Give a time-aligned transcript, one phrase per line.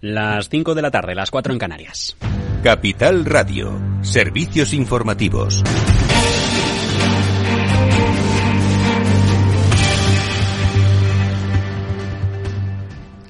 [0.00, 2.16] Las 5 de la tarde, las 4 en Canarias.
[2.62, 5.64] Capital Radio, servicios informativos.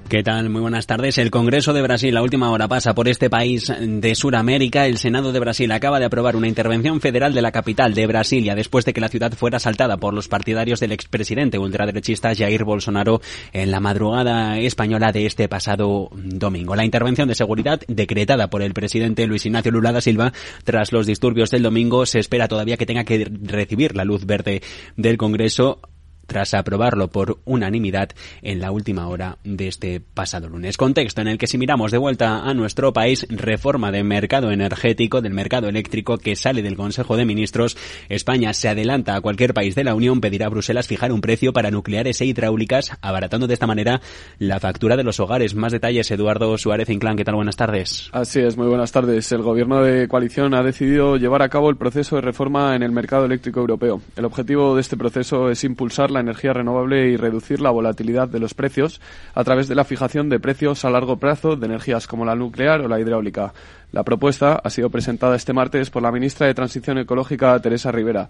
[0.08, 0.48] ¿Qué tal?
[0.48, 1.18] Muy buenas tardes.
[1.18, 4.86] El Congreso de Brasil, la última hora, pasa por este país de Sudamérica.
[4.86, 8.54] El Senado de Brasil acaba de aprobar una intervención federal de la capital de Brasilia
[8.54, 13.20] después de que la ciudad fuera asaltada por los partidarios del expresidente ultraderechista Jair Bolsonaro
[13.52, 16.74] en la madrugada española de este pasado domingo.
[16.74, 20.32] La intervención de seguridad decretada por el presidente Luis Ignacio Lula da Silva
[20.64, 24.62] tras los disturbios del domingo se espera todavía que tenga que recibir la luz verde
[24.96, 25.82] del Congreso
[26.28, 28.10] tras aprobarlo por unanimidad
[28.42, 30.76] en la última hora de este pasado lunes.
[30.76, 35.20] Contexto en el que si miramos de vuelta a nuestro país, reforma del mercado energético,
[35.20, 37.76] del mercado eléctrico que sale del Consejo de Ministros,
[38.08, 41.52] España se adelanta a cualquier país de la Unión, pedirá a Bruselas fijar un precio
[41.52, 44.00] para nucleares e hidráulicas, abaratando de esta manera
[44.38, 45.54] la factura de los hogares.
[45.54, 47.36] Más detalles, Eduardo Suárez Inclán, ¿qué tal?
[47.36, 48.10] Buenas tardes.
[48.12, 49.32] Así es, muy buenas tardes.
[49.32, 52.92] El gobierno de coalición ha decidido llevar a cabo el proceso de reforma en el
[52.92, 54.02] mercado eléctrico europeo.
[54.16, 58.28] El objetivo de este proceso es impulsar la la energía renovable y reducir la volatilidad
[58.28, 59.00] de los precios
[59.34, 62.80] a través de la fijación de precios a largo plazo de energías como la nuclear
[62.80, 63.54] o la hidráulica.
[63.92, 68.28] La propuesta ha sido presentada este martes por la ministra de Transición Ecológica, Teresa Rivera,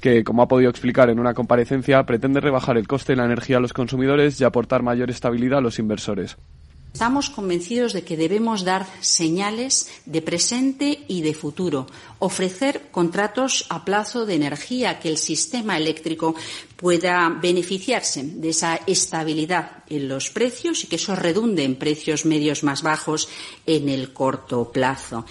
[0.00, 3.56] que, como ha podido explicar en una comparecencia, pretende rebajar el coste de la energía
[3.56, 6.36] a los consumidores y aportar mayor estabilidad a los inversores.
[6.92, 11.86] Estamos convencidos de que debemos dar señales de presente y de futuro,
[12.18, 16.34] ofrecer contratos a plazo de energía que el sistema eléctrico
[16.76, 22.64] pueda beneficiarse de esa estabilidad en los precios y que eso redunde en precios medios
[22.64, 23.28] más bajos
[23.66, 25.24] en el corto plazo.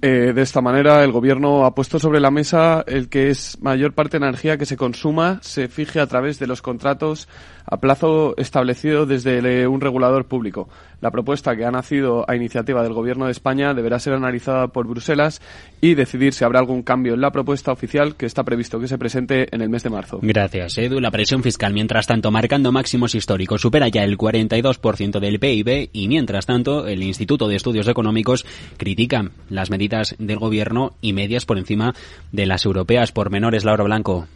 [0.00, 3.94] Eh, de esta manera, el Gobierno ha puesto sobre la mesa el que es mayor
[3.94, 7.26] parte de energía que se consuma se fije a través de los contratos
[7.66, 10.68] a plazo establecido desde un regulador público.
[11.00, 14.86] La propuesta que ha nacido a iniciativa del Gobierno de España deberá ser analizada por
[14.86, 15.40] Bruselas
[15.80, 18.98] y decidir si habrá algún cambio en la propuesta oficial que está previsto que se
[18.98, 20.18] presente en el mes de marzo.
[20.22, 21.00] Gracias, Edu.
[21.00, 26.08] La presión fiscal, mientras tanto, marcando máximos históricos, supera ya el 42% del PIB y,
[26.08, 28.44] mientras tanto, el Instituto de Estudios Económicos
[28.76, 31.94] critica las medidas del Gobierno y medias por encima
[32.32, 33.12] de las europeas.
[33.12, 34.26] Por menores, Laura Blanco.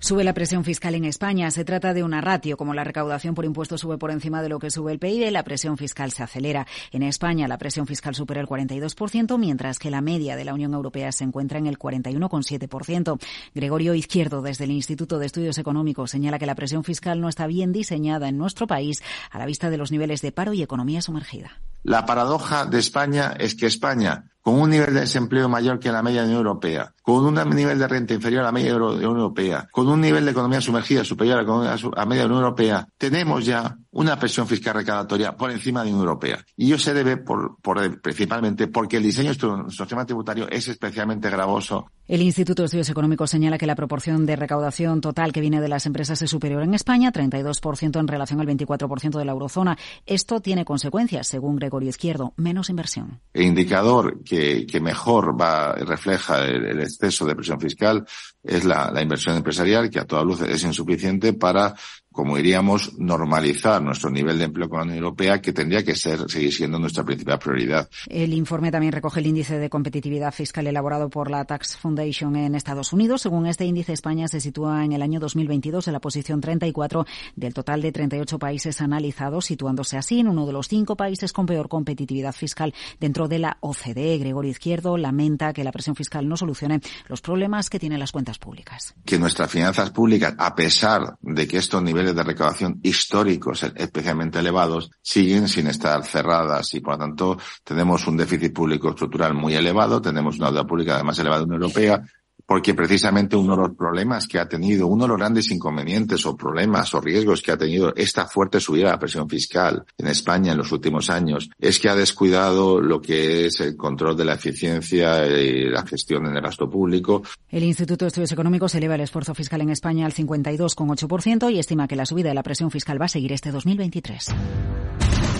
[0.00, 1.50] Sube la presión fiscal en España.
[1.50, 2.56] Se trata de una ratio.
[2.56, 5.42] Como la recaudación por impuestos sube por encima de lo que sube el PIB, la
[5.42, 6.68] presión fiscal se acelera.
[6.92, 10.72] En España la presión fiscal supera el 42%, mientras que la media de la Unión
[10.72, 13.18] Europea se encuentra en el 41,7%.
[13.54, 17.48] Gregorio Izquierdo, desde el Instituto de Estudios Económicos, señala que la presión fiscal no está
[17.48, 21.02] bien diseñada en nuestro país a la vista de los niveles de paro y economía
[21.02, 21.60] sumergida.
[21.82, 26.02] La paradoja de España es que España, con un nivel de desempleo mayor que la
[26.02, 28.78] media de la Unión Europea, con un nivel de renta inferior a la media de
[28.78, 32.34] la Unión Europea, con un nivel de economía sumergida superior a la media de la
[32.34, 36.38] Unión Europea, tenemos ya una presión fiscal recaudatoria por encima de la Unión Europea.
[36.56, 37.58] Y ello se debe por,
[38.00, 41.90] principalmente porque el diseño de nuestro sistema tributario es especialmente gravoso.
[42.06, 45.68] El Instituto de Estudios Económicos señala que la proporción de recaudación total que viene de
[45.68, 49.76] las empresas es superior en España, 32% en relación al 24% de la eurozona.
[50.06, 53.20] Esto tiene consecuencias, según Gregorio Izquierdo, menos inversión.
[53.34, 54.37] El indicador que,
[54.80, 58.04] mejor va, refleja el, exceso de presión fiscal
[58.42, 61.74] es la, la inversión empresarial, que a toda luz es insuficiente para
[62.18, 66.28] como diríamos, normalizar nuestro nivel de empleo con la Unión Europea, que tendría que ser,
[66.28, 67.88] seguir siendo nuestra principal prioridad.
[68.08, 72.56] El informe también recoge el índice de competitividad fiscal elaborado por la Tax Foundation en
[72.56, 73.22] Estados Unidos.
[73.22, 77.06] Según este índice, España se sitúa en el año 2022 en la posición 34
[77.36, 81.46] del total de 38 países analizados, situándose así en uno de los cinco países con
[81.46, 84.18] peor competitividad fiscal dentro de la OCDE.
[84.18, 88.40] Gregorio Izquierdo lamenta que la presión fiscal no solucione los problemas que tienen las cuentas
[88.40, 88.96] públicas.
[89.04, 94.90] Que nuestras finanzas públicas, a pesar de que estos niveles de recaudación históricos especialmente elevados
[95.02, 100.00] siguen sin estar cerradas y por lo tanto tenemos un déficit público estructural muy elevado,
[100.00, 102.02] tenemos una deuda pública además elevada en Europea,
[102.46, 106.36] porque precisamente uno de los problemas que ha tenido, uno de los grandes inconvenientes o
[106.36, 110.52] problemas o riesgos que ha tenido esta fuerte subida de la presión fiscal en España
[110.52, 114.34] en los últimos años es que ha descuidado lo que es el control de la
[114.34, 117.22] eficiencia y la gestión en el gasto público.
[117.50, 121.88] El Instituto de Estudios Económicos eleva el esfuerzo fiscal en España al 52,8% y estima
[121.88, 124.26] que la subida de la presión fiscal va a seguir este 2023.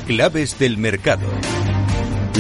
[0.07, 1.27] Claves del mercado.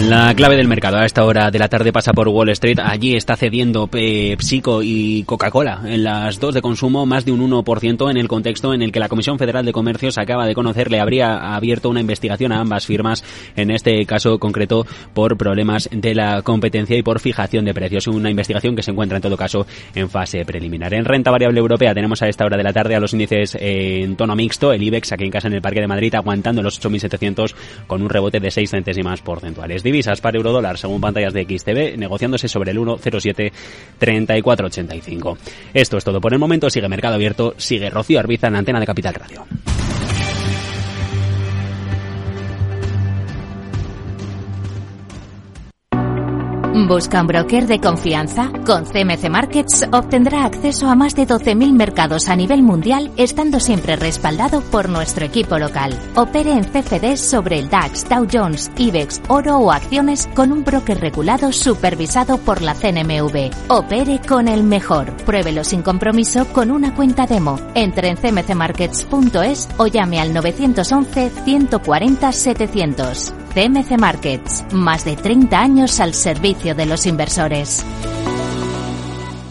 [0.06, 2.78] La clave del mercado a esta hora de la tarde pasa por Wall Street.
[2.80, 8.08] Allí está cediendo PepsiCo y Coca-Cola en las dos de consumo más de un 1%
[8.08, 10.92] en el contexto en el que la Comisión Federal de Comercio se acaba de conocer
[10.92, 13.24] le habría abierto una investigación a ambas firmas,
[13.56, 18.06] en este caso concreto por problemas de la competencia y por fijación de precios.
[18.06, 19.66] Una investigación que se encuentra en todo caso
[19.96, 20.94] en fase preliminar.
[20.94, 24.14] En renta variable europea tenemos a esta hora de la tarde a los índices en
[24.14, 24.72] tono mixto.
[24.72, 27.52] El IBEX aquí en casa en el Parque de Madrid aguantando los 8.700
[27.88, 32.48] con un rebote de 6 centésimas porcentuales divisas para eurodólar según pantallas de XTV, negociándose
[32.48, 35.38] sobre el 1.073485.
[35.74, 36.70] Esto es todo por el momento.
[36.70, 39.44] Sigue Mercado Abierto, sigue Rocío Arbiza en la antena de Capital Radio.
[46.88, 48.50] ¿Busca un broker de confianza?
[48.64, 53.94] Con CMC Markets obtendrá acceso a más de 12.000 mercados a nivel mundial, estando siempre
[53.96, 55.92] respaldado por nuestro equipo local.
[56.16, 60.98] Opere en CFDs sobre el DAX, Dow Jones, IBEX, oro o acciones con un broker
[60.98, 63.50] regulado supervisado por la CNMV.
[63.68, 65.14] Opere con el mejor.
[65.26, 67.60] Pruébelo sin compromiso con una cuenta demo.
[67.74, 73.34] Entre en cmcmarkets.es o llame al 911 140 700.
[73.58, 77.84] CMC Markets, más de 30 años al servicio de los inversores.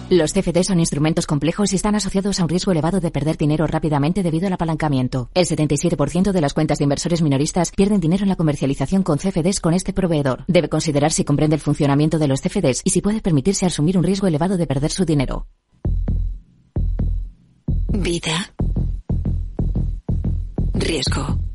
[0.10, 3.68] Los CFD son instrumentos complejos y están asociados a un riesgo elevado de perder dinero
[3.68, 5.30] rápidamente debido al apalancamiento.
[5.34, 9.60] El 77% de las cuentas de inversores minoristas pierden dinero en la comercialización con CFDs
[9.60, 10.46] con este proveedor.
[10.48, 14.06] Debe considerar si comprende el funcionamiento de los CFDs y si puede permitirse asumir un
[14.06, 15.48] riesgo elevado de perder su dinero.
[17.90, 18.54] Vida.
[20.76, 21.47] Riesgo.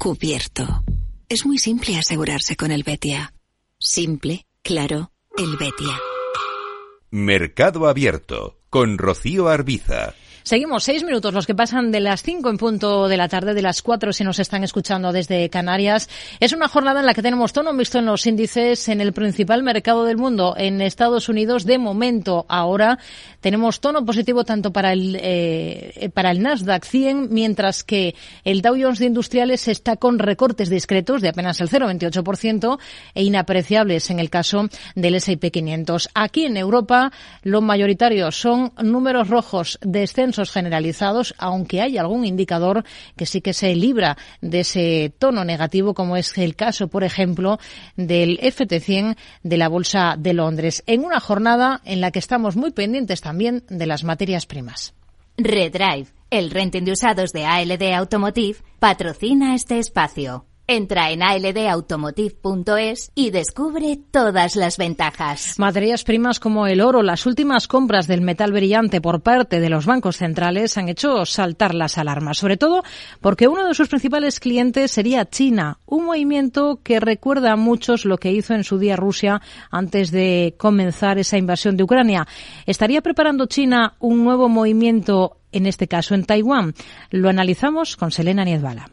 [0.00, 0.82] Cubierto.
[1.28, 3.34] Es muy simple asegurarse con el Betia.
[3.78, 6.00] Simple, claro, el Betia.
[7.10, 10.14] Mercado Abierto con Rocío Arbiza.
[10.42, 13.62] Seguimos seis minutos, los que pasan de las cinco en punto de la tarde, de
[13.62, 16.08] las cuatro si nos están escuchando desde Canarias.
[16.40, 19.62] Es una jornada en la que tenemos tono mixto en los índices en el principal
[19.62, 21.66] mercado del mundo, en Estados Unidos.
[21.66, 22.98] De momento, ahora
[23.40, 28.14] tenemos tono positivo tanto para el eh, para el Nasdaq 100, mientras que
[28.44, 32.78] el Dow Jones de Industriales está con recortes discretos de apenas el 0,28%
[33.14, 36.08] e inapreciables en el caso del S&P 500.
[36.14, 37.12] Aquí en Europa,
[37.42, 39.78] lo mayoritario son números rojos
[40.32, 42.84] de generalizados, aunque hay algún indicador
[43.16, 47.58] que sí que se libra de ese tono negativo, como es el caso, por ejemplo,
[47.96, 52.70] del FT100 de la Bolsa de Londres, en una jornada en la que estamos muy
[52.70, 54.94] pendientes también de las materias primas.
[55.36, 60.49] Redrive, el renting de usados de ALD Automotive, patrocina este espacio.
[60.72, 65.58] Entra en aldautomotive.es y descubre todas las ventajas.
[65.58, 69.84] Materias primas como el oro, las últimas compras del metal brillante por parte de los
[69.84, 72.84] bancos centrales han hecho saltar las alarmas, sobre todo
[73.20, 78.18] porque uno de sus principales clientes sería China, un movimiento que recuerda a muchos lo
[78.18, 82.28] que hizo en su día Rusia antes de comenzar esa invasión de Ucrania.
[82.64, 86.74] ¿Estaría preparando China un nuevo movimiento, en este caso en Taiwán?
[87.10, 88.88] Lo analizamos con Selena Niezbala.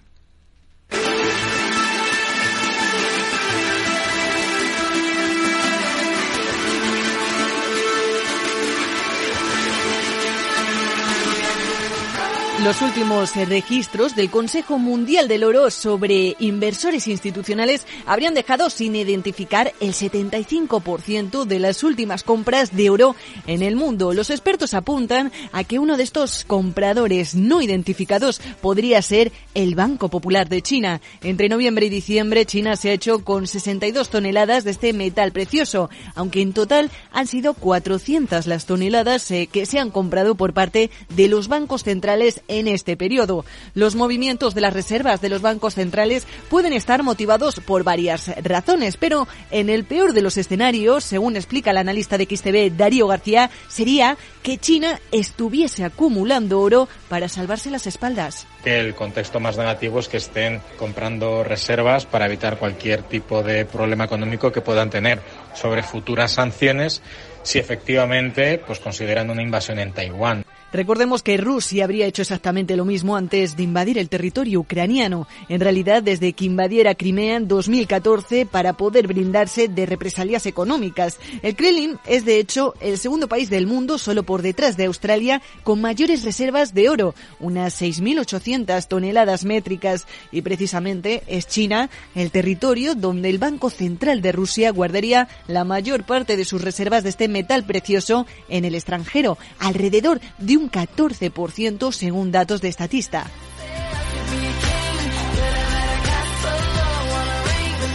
[12.64, 19.74] Los últimos registros del Consejo Mundial del Oro sobre inversores institucionales habrían dejado sin identificar
[19.80, 23.16] el 75% de las últimas compras de oro
[23.46, 24.12] en el mundo.
[24.12, 30.10] Los expertos apuntan a que uno de estos compradores no identificados podría ser el Banco
[30.10, 31.00] Popular de China.
[31.22, 35.92] Entre noviembre y diciembre, China se ha hecho con 62 toneladas de este metal precioso,
[36.16, 40.90] aunque en total han sido 400 las toneladas eh, que se han comprado por parte
[41.10, 43.46] de los bancos centrales en este periodo.
[43.74, 48.98] Los movimientos de las reservas de los bancos centrales pueden estar motivados por varias razones,
[48.98, 53.50] pero en el peor de los escenarios, según explica el analista de XTB Darío García,
[53.68, 58.48] sería que China estuviese acumulando oro para salvarse las espaldas.
[58.66, 64.06] El contexto más negativo es que estén comprando reservas para evitar cualquier tipo de problema
[64.06, 65.22] económico que puedan tener
[65.54, 67.02] sobre futuras sanciones
[67.44, 70.44] si efectivamente pues consideran una invasión en Taiwán.
[70.74, 75.26] Recordemos que Rusia habría hecho exactamente lo mismo antes de invadir el territorio ucraniano.
[75.48, 81.20] En realidad, desde que invadiera Crimea en 2014 para poder brindarse de represalias económicas.
[81.42, 85.42] El Kremlin es, de hecho, el segundo país del mundo, solo por detrás de Australia,
[85.64, 90.06] con mayores reservas de oro, unas 6.800 toneladas métricas.
[90.34, 96.04] Y precisamente es China el territorio donde el Banco Central de Rusia guardaría la mayor
[96.04, 101.92] parte de sus reservas de este metal precioso en el extranjero, alrededor de un 14%
[101.92, 103.28] según datos de Estatista.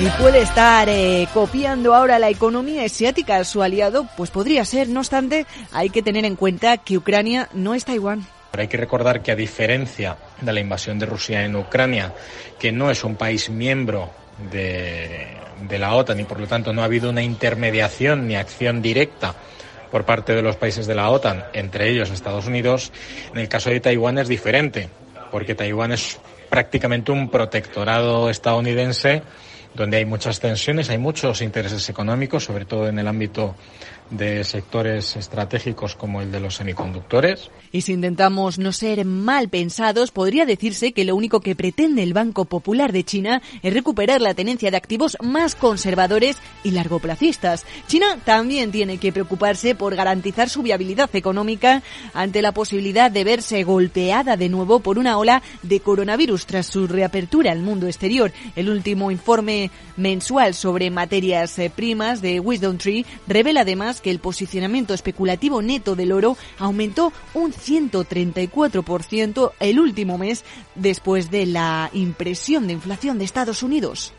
[0.02, 4.88] y puede estar eh, copiando ahora la economía asiática su aliado, pues podría ser.
[4.88, 8.26] No obstante, hay que tener en cuenta que Ucrania no es Taiwán.
[8.50, 12.12] Pero hay que recordar que a diferencia de la invasión de Rusia en Ucrania,
[12.58, 14.10] que no es un país miembro
[14.50, 15.36] de,
[15.68, 19.36] de la OTAN y por lo tanto no ha habido una intermediación ni acción directa
[19.92, 22.90] por parte de los países de la OTAN, entre ellos Estados Unidos,
[23.32, 24.88] en el caso de Taiwán es diferente,
[25.30, 26.18] porque Taiwán es
[26.48, 29.22] prácticamente un protectorado estadounidense
[29.74, 33.54] donde hay muchas tensiones, hay muchos intereses económicos, sobre todo en el ámbito
[34.12, 37.50] de sectores estratégicos como el de los semiconductores.
[37.72, 42.12] Y si intentamos no ser mal pensados, podría decirse que lo único que pretende el
[42.12, 47.64] Banco Popular de China es recuperar la tenencia de activos más conservadores y largoplacistas.
[47.88, 53.62] China también tiene que preocuparse por garantizar su viabilidad económica ante la posibilidad de verse
[53.64, 58.30] golpeada de nuevo por una ola de coronavirus tras su reapertura al mundo exterior.
[58.56, 64.18] El último informe mensual sobre materias eh, primas de Wisdom Tree revela además que el
[64.18, 70.44] posicionamiento especulativo neto del oro aumentó un 134% el último mes
[70.74, 74.12] después de la impresión de inflación de Estados Unidos.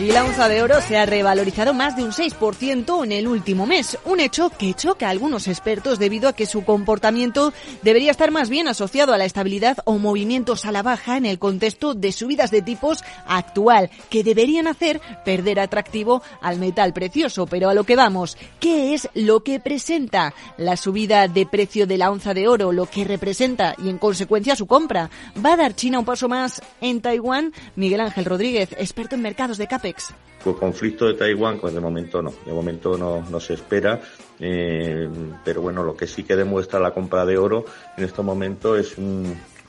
[0.00, 3.66] Y la onza de oro se ha revalorizado más de un 6% en el último
[3.66, 7.52] mes, un hecho que choca a algunos expertos debido a que su comportamiento
[7.82, 11.38] debería estar más bien asociado a la estabilidad o movimientos a la baja en el
[11.38, 17.46] contexto de subidas de tipos actual, que deberían hacer perder atractivo al metal precioso.
[17.46, 21.98] Pero a lo que vamos, ¿qué es lo que presenta la subida de precio de
[21.98, 25.10] la onza de oro, lo que representa y en consecuencia su compra?
[25.44, 27.52] ¿Va a dar China un paso más en Taiwán?
[27.76, 30.14] Miguel Ángel Rodríguez, experto en mercados de CAPEX.
[30.46, 34.00] El conflicto de Taiwán, pues de momento no, de momento no, no se espera,
[34.38, 35.08] eh,
[35.44, 37.66] pero bueno, lo que sí que demuestra la compra de oro
[37.98, 38.96] en este momento es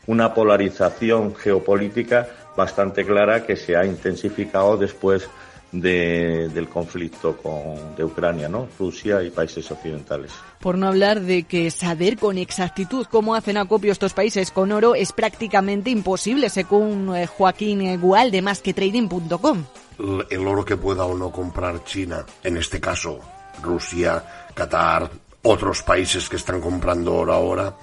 [0.08, 5.28] una polarización geopolítica bastante clara que se ha intensificado después
[5.72, 8.68] del conflicto con, de Ucrania, ¿no?
[8.78, 10.32] Rusia y países occidentales.
[10.60, 14.96] Por no hablar de que saber con exactitud cómo hacen acopio estos países con oro
[14.96, 19.64] es prácticamente imposible, según eh, Joaquín Gual de masquetrading.com
[20.30, 23.20] el oro que pueda o no comprar China, en este caso
[23.62, 25.10] Rusia, Qatar,
[25.44, 27.76] otros países que están comprando oro ahora,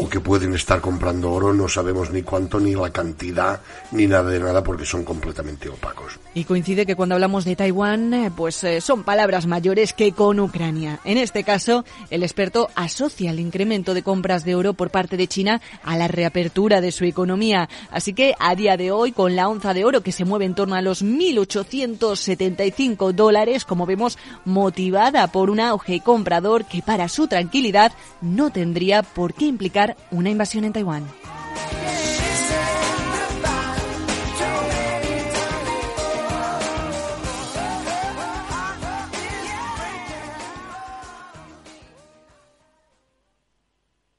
[0.00, 4.30] o que pueden estar comprando oro, no sabemos ni cuánto, ni la cantidad, ni nada
[4.30, 6.20] de nada, porque son completamente opacos.
[6.34, 10.38] Y coincide que cuando hablamos de Taiwán, eh, pues eh, son palabras mayores que con
[10.38, 11.00] Ucrania.
[11.04, 15.26] En este caso, el experto asocia el incremento de compras de oro por parte de
[15.26, 17.68] China a la reapertura de su economía.
[17.90, 20.54] Así que a día de hoy, con la onza de oro que se mueve en
[20.54, 27.26] torno a los 1.875 dólares, como vemos, motivada por un auge comprador que para su
[27.26, 27.90] tranquilidad
[28.20, 31.06] no tendría por qué implicar una invasión en Taiwán.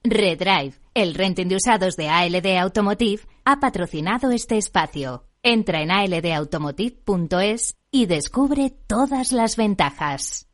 [0.09, 5.25] Redrive, el renting de usados de ALD Automotive, ha patrocinado este espacio.
[5.43, 10.48] Entra en aldautomotive.es y descubre todas las ventajas.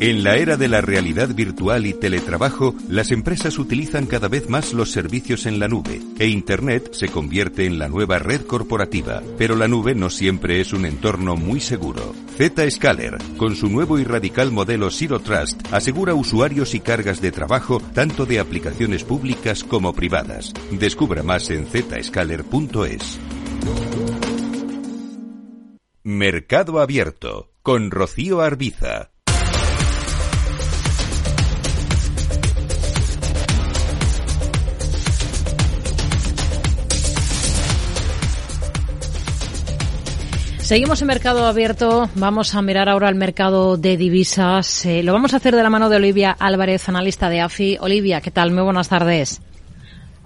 [0.00, 4.72] En la era de la realidad virtual y teletrabajo, las empresas utilizan cada vez más
[4.72, 9.22] los servicios en la nube e Internet se convierte en la nueva red corporativa.
[9.38, 12.14] Pero la nube no siempre es un entorno muy seguro.
[12.36, 17.80] Zscaler, con su nuevo y radical modelo Zero Trust, asegura usuarios y cargas de trabajo
[17.94, 20.52] tanto de aplicaciones públicas como privadas.
[20.72, 23.20] Descubra más en zscaler.es.
[26.02, 29.13] Mercado Abierto con Rocío Arbiza.
[40.64, 42.08] Seguimos en mercado abierto.
[42.14, 44.86] Vamos a mirar ahora el mercado de divisas.
[44.86, 47.76] Eh, lo vamos a hacer de la mano de Olivia Álvarez, analista de AFI.
[47.82, 48.50] Olivia, ¿qué tal?
[48.50, 49.42] Muy buenas tardes.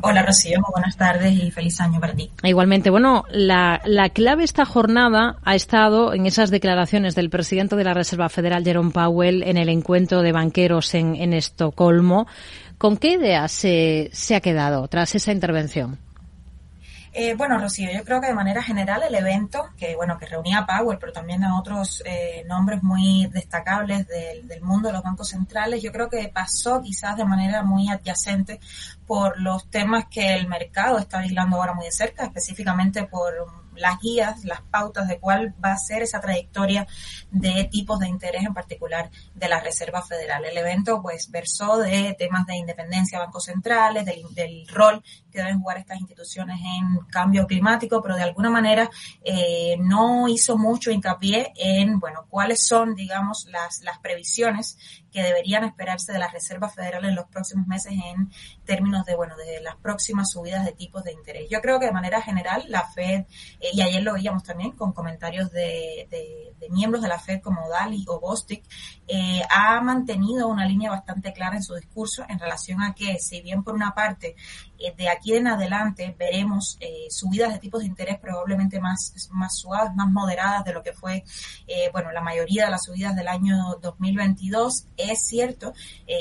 [0.00, 2.30] Hola Rocío, muy buenas tardes y feliz año para ti.
[2.44, 7.82] Igualmente, bueno, la, la clave esta jornada ha estado en esas declaraciones del presidente de
[7.82, 12.28] la Reserva Federal, Jerome Powell, en el encuentro de banqueros en, en Estocolmo.
[12.78, 15.98] ¿Con qué ideas se, se ha quedado tras esa intervención?
[17.20, 20.58] Eh, bueno, Rocío, yo creo que de manera general el evento, que bueno, que reunía
[20.58, 25.02] a Powell, pero también a otros eh, nombres muy destacables del, del, mundo de los
[25.02, 28.60] bancos centrales, yo creo que pasó quizás de manera muy adyacente
[29.04, 33.34] por los temas que el mercado está vigilando ahora muy de cerca, específicamente por
[33.74, 36.86] las guías, las pautas de cuál va a ser esa trayectoria
[37.30, 40.44] de tipos de interés en particular de la Reserva Federal.
[40.44, 45.38] El evento pues versó de temas de independencia de bancos centrales, del, del rol que
[45.38, 48.90] deben jugar estas instituciones en cambio climático, pero de alguna manera
[49.22, 54.78] eh, no hizo mucho hincapié en, bueno, cuáles son, digamos, las, las previsiones
[55.12, 58.30] que deberían esperarse de la Reserva Federal en los próximos meses en
[58.64, 61.48] términos de, bueno, de las próximas subidas de tipos de interés.
[61.50, 63.24] Yo creo que de manera general la Fed,
[63.60, 67.40] eh, y ayer lo veíamos también con comentarios de, de, de, miembros de la Fed
[67.40, 68.64] como Dali o Bostic,
[69.06, 73.40] eh, ha mantenido una línea bastante clara en su discurso en relación a que, si
[73.40, 74.36] bien por una parte
[74.78, 79.56] eh, de aquí en adelante veremos eh, subidas de tipos de interés probablemente más, más
[79.56, 81.24] suaves, más moderadas de lo que fue,
[81.92, 84.86] bueno, la mayoría de las subidas del año 2022.
[84.96, 85.72] Es cierto,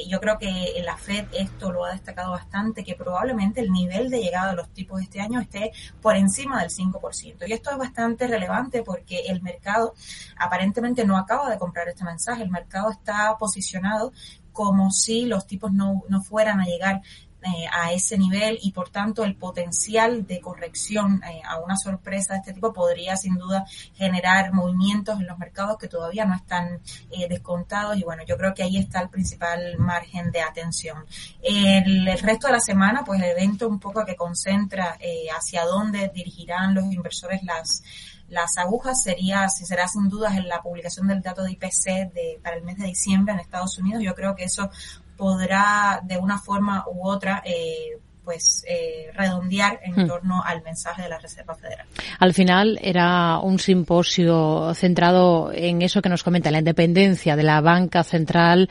[0.08, 4.20] yo creo que la Fed esto lo ha destacado bastante, que probablemente el nivel de
[4.20, 7.48] llegada de los tipos este año esté por encima del 5%.
[7.48, 9.94] Y esto es bastante relevante porque el mercado
[10.38, 12.44] aparentemente no acaba de comprar este mensaje.
[12.44, 14.12] El mercado está posicionado
[14.51, 17.01] como si los tipos no, no fueran a llegar
[17.44, 22.34] eh, a ese nivel y por tanto el potencial de corrección eh, a una sorpresa
[22.34, 23.63] de este tipo podría sin duda
[23.94, 28.56] generar movimientos en los mercados que todavía no están eh, descontados y bueno, yo creo
[28.56, 31.06] que ahí está el principal margen de atención.
[31.44, 34.98] El, el resto de la semana, pues el evento un poco que concentra
[35.38, 37.84] hacia dónde dirigirán los inversores las
[38.29, 42.39] las agujas sería, si será sin dudas en la publicación del dato de IPC de,
[42.43, 44.03] para el mes de diciembre en Estados Unidos.
[44.03, 44.69] Yo creo que eso
[45.15, 50.07] podrá de una forma u otra eh, pues eh, redondear en hmm.
[50.07, 51.88] torno al mensaje de la Reserva Federal.
[52.19, 57.62] Al final era un simposio centrado en eso que nos comenta, la independencia de la
[57.62, 58.69] banca central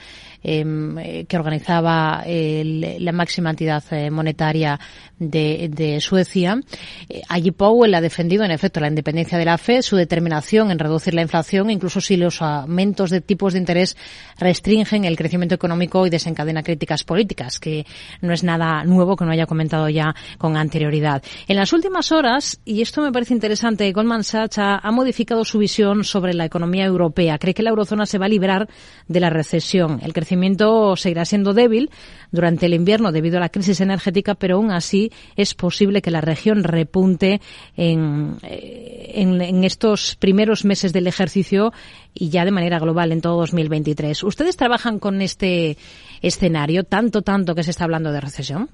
[0.48, 4.78] eh, que organizaba la máxima entidad eh, monetaria
[5.18, 6.60] de, Suecia.
[7.08, 10.78] Eh, allí Powell ha defendido, en efecto, la independencia de la Fed, su determinación en
[10.78, 13.96] reducir la inflación, incluso si los aumentos de tipos de interés
[14.38, 17.84] restringen el crecimiento económico y desencadena críticas políticas, que
[18.20, 21.24] no es nada nuevo que no haya comentado ya con anterioridad.
[21.48, 25.58] En las últimas horas, y esto me parece interesante, Goldman Sachs ha, ha modificado su
[25.58, 27.36] visión sobre la economía europea.
[27.38, 28.68] Cree que la eurozona se va a librar
[29.08, 29.98] de la recesión.
[30.04, 31.90] El crecimiento crecimiento seguirá siendo débil
[32.30, 36.20] durante el invierno debido a la crisis energética, pero aún así es posible que la
[36.20, 37.40] región repunte
[37.76, 41.72] en, eh, en, en estos primeros meses del ejercicio
[42.12, 44.24] y ya de manera global en todo 2023.
[44.24, 45.78] ¿Ustedes trabajan con este
[46.20, 48.68] escenario tanto, tanto que se está hablando de recesión?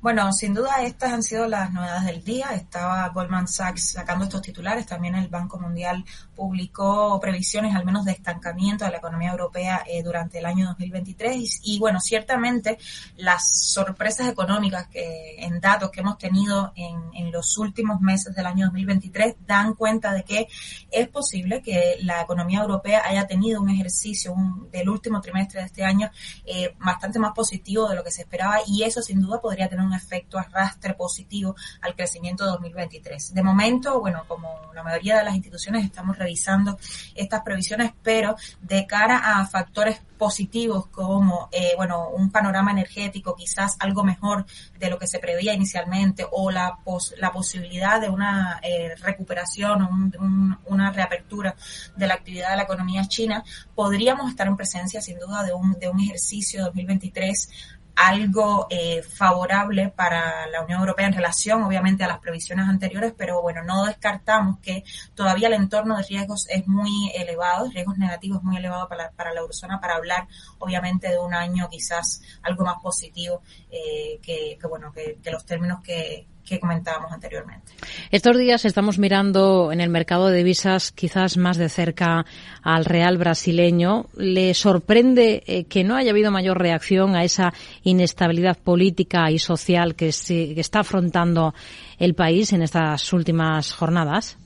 [0.00, 2.50] Bueno, sin duda estas han sido las novedades del día.
[2.54, 4.86] Estaba Goldman Sachs sacando estos titulares.
[4.86, 6.04] También el Banco Mundial
[6.34, 11.60] publicó previsiones al menos de estancamiento de la economía europea eh, durante el año 2023.
[11.64, 12.78] Y, bueno, ciertamente
[13.16, 18.46] las sorpresas económicas que en datos que hemos tenido en, en, los últimos meses del
[18.46, 20.46] año 2023 dan cuenta de que
[20.90, 25.66] es posible que la economía europea haya tenido un ejercicio un, del último trimestre de
[25.66, 26.10] este año
[26.44, 29.85] eh, bastante más positivo de lo que se esperaba y eso sin duda podría tener
[29.86, 33.34] un efecto arrastre positivo al crecimiento de 2023.
[33.34, 36.78] De momento, bueno, como la mayoría de las instituciones estamos revisando
[37.14, 43.76] estas previsiones, pero de cara a factores positivos como, eh, bueno, un panorama energético quizás
[43.80, 44.46] algo mejor
[44.78, 49.82] de lo que se preveía inicialmente o la, pos la posibilidad de una eh, recuperación
[49.82, 51.54] o un, una reapertura
[51.96, 53.44] de la actividad de la economía china,
[53.74, 59.88] podríamos estar en presencia sin duda de un, de un ejercicio 2023 algo eh, favorable
[59.88, 64.58] para la Unión Europea en relación, obviamente, a las previsiones anteriores, pero bueno, no descartamos
[64.60, 69.32] que todavía el entorno de riesgos es muy elevado, riesgos negativos muy elevado para, para
[69.32, 70.28] la eurozona, para hablar,
[70.58, 75.46] obviamente, de un año quizás algo más positivo eh, que, que, bueno, que, que los
[75.46, 77.72] términos que, que comentábamos anteriormente.
[78.10, 82.24] Estos días estamos mirando en el mercado de divisas quizás más de cerca
[82.62, 84.06] al real brasileño.
[84.16, 89.96] ¿Le sorprende eh, que no haya habido mayor reacción a esa inestabilidad política y social
[89.96, 91.54] que, se, que está afrontando
[91.98, 94.38] el país en estas últimas jornadas?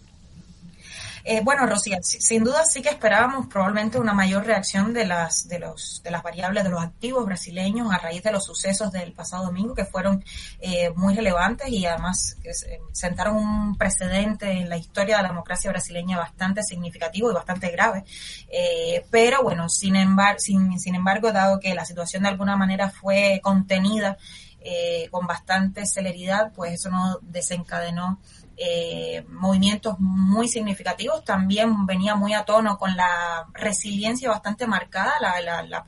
[1.33, 5.61] Eh, bueno, Rocío, sin duda sí que esperábamos probablemente una mayor reacción de las, de
[5.61, 9.45] los, de las variables de los activos brasileños a raíz de los sucesos del pasado
[9.45, 10.25] domingo que fueron
[10.59, 12.51] eh, muy relevantes y además que
[12.90, 18.03] sentaron un precedente en la historia de la democracia brasileña bastante significativo y bastante grave.
[18.51, 22.90] Eh, pero bueno, sin embargo, sin, sin embargo, dado que la situación de alguna manera
[22.90, 24.19] fue contenida
[24.62, 28.19] eh, con bastante celeridad, pues eso no desencadenó
[28.62, 31.25] eh, movimientos muy significativos.
[31.25, 35.83] También venía muy a tono con la resiliencia bastante marcada, la, la, la,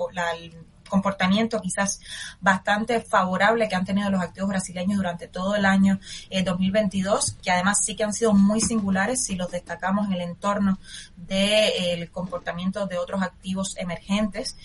[0.92, 2.00] comportamiento quizás
[2.40, 5.98] bastante favorable que han tenido los activos brasileños durante todo el año
[6.44, 10.78] 2022, que además sí que han sido muy singulares si los destacamos en el entorno
[11.16, 14.56] del comportamiento de otros activos emergentes.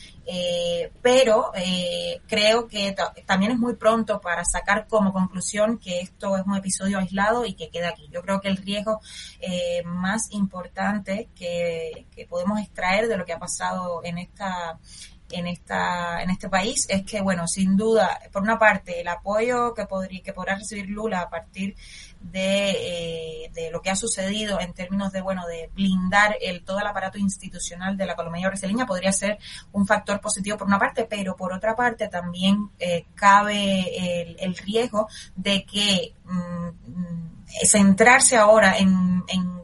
[1.01, 1.51] pero
[2.27, 2.93] creo que
[3.25, 7.53] también es muy pronto para sacar como conclusión que esto es un episodio aislado y
[7.53, 8.09] que queda aquí.
[8.11, 8.99] Yo creo que el riesgo
[9.39, 14.79] eh, más importante que, podemos extraer de lo que ha pasado en esta
[15.29, 19.73] en esta en este país es que bueno sin duda por una parte el apoyo
[19.73, 21.75] que podría que podrá recibir Lula a partir
[22.19, 26.79] de, eh, de, lo que ha sucedido en términos de bueno de blindar el todo
[26.79, 29.37] el aparato institucional de la economía brasileña podría ser
[29.71, 34.57] un factor positivo por una parte pero por otra parte también eh, cabe el, el,
[34.57, 39.07] riesgo de que mm, centrarse ahora en,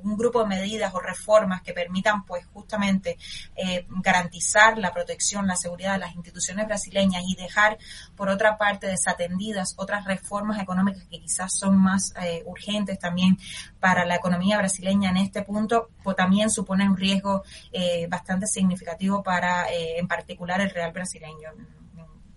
[0.03, 3.17] un grupo de medidas o reformas que permitan pues justamente
[3.55, 7.77] eh, garantizar la protección, la seguridad de las instituciones brasileñas y dejar
[8.13, 13.37] por otra parte desatendidas otras reformas económicas que quizás son más eh, urgentes también
[13.79, 19.23] para la economía brasileña en este punto, pues también supone un riesgo eh, bastante significativo
[19.23, 21.51] para en particular el real brasileño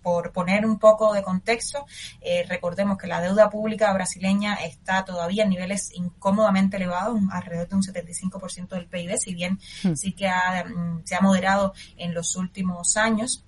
[0.01, 1.85] por poner un poco de contexto,
[2.21, 7.75] eh, recordemos que la deuda pública brasileña está todavía en niveles incómodamente elevados, alrededor de
[7.75, 9.93] un 75% del PIB, si bien hmm.
[9.95, 13.43] sí que mm, se ha moderado en los últimos años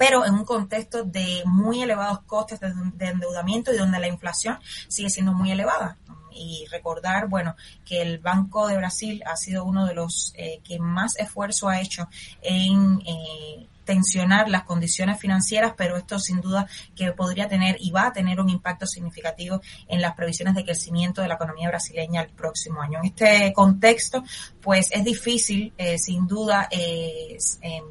[0.00, 2.70] pero en un contexto de muy elevados costes de,
[3.06, 5.98] endeudamiento y donde la inflación sigue siendo muy elevada
[6.32, 10.78] y recordar, bueno, que el Banco de Brasil ha sido uno de los eh, que
[10.78, 12.08] más esfuerzo ha hecho
[12.40, 18.08] en eh, tensionar las condiciones financieras, pero esto sin duda que podría tener y va
[18.08, 22.28] a tener un impacto significativo en las previsiones de crecimiento de la economía brasileña el
[22.28, 22.98] próximo año.
[23.00, 24.22] En este contexto,
[24.60, 27.84] pues es difícil, eh, sin duda, eh, em,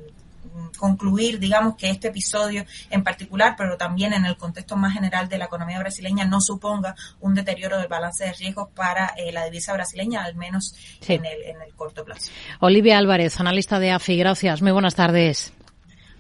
[0.78, 5.38] concluir, digamos, que este episodio en particular, pero también en el contexto más general de
[5.38, 9.74] la economía brasileña, no suponga un deterioro del balance de riesgos para eh, la divisa
[9.74, 10.76] brasileña, al menos
[11.08, 12.32] en, el, en el corto plazo.
[12.60, 14.62] Olivia Álvarez, analista de AFI, gracias.
[14.62, 15.54] Muy buenas tardes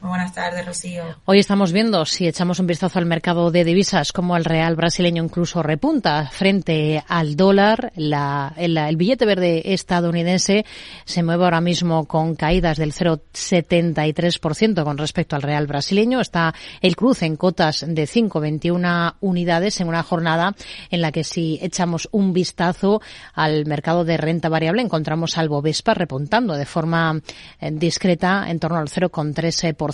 [0.02, 1.04] buenas tardes, Rocío.
[1.26, 5.24] Hoy estamos viendo, si echamos un vistazo al mercado de divisas, como el real brasileño
[5.24, 7.92] incluso repunta frente al dólar.
[7.96, 10.66] La, el, billete verde estadounidense
[11.06, 16.22] se mueve ahora mismo con caídas del 0,73% con respecto al real brasileño.
[16.22, 20.56] Está el cruce en cotas de 5,21 unidades en una jornada
[20.90, 23.02] en la que si echamos un vistazo
[23.34, 27.20] al mercado de renta variable encontramos al Bovespa repuntando de forma
[27.60, 29.89] eh, discreta en torno al 0,13%.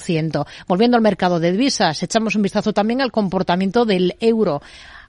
[0.67, 4.61] Volviendo al mercado de divisas, echamos un vistazo también al comportamiento del euro,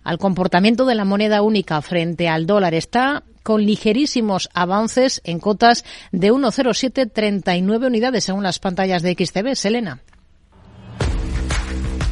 [0.04, 2.74] al comportamiento de la moneda única frente al dólar.
[2.74, 9.54] Está con ligerísimos avances en cotas de 1,0739 unidades según las pantallas de XTB.
[9.54, 10.00] Selena.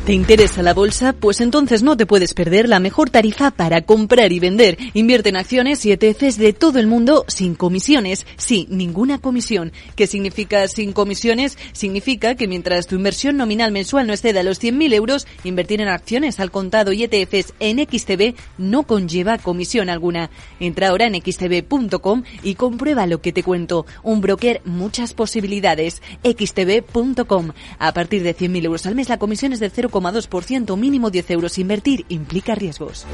[0.05, 1.15] ¿Te interesa la bolsa?
[1.15, 4.77] Pues entonces no te puedes perder la mejor tarifa para comprar y vender.
[4.93, 8.27] Invierte en acciones y ETFs de todo el mundo sin comisiones.
[8.37, 9.73] Sí, ninguna comisión.
[9.97, 11.57] ¿Qué significa sin comisiones?
[11.73, 16.39] Significa que mientras tu inversión nominal mensual no exceda los 100.000 euros, invertir en acciones
[16.39, 20.29] al contado y ETFs en XTB no conlleva comisión alguna.
[20.61, 23.87] Entra ahora en xtb.com y comprueba lo que te cuento.
[24.03, 26.03] Un broker, muchas posibilidades.
[26.23, 27.53] xtb.com.
[27.79, 31.31] A partir de 100.000 euros al mes la comisión es del 0, 0,2%, mínimo 10
[31.31, 31.59] euros.
[31.59, 33.07] Invertir implica riesgos.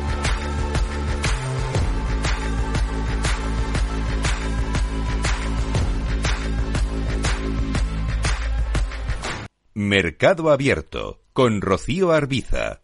[9.74, 12.82] Mercado Abierto con Rocío Arbiza.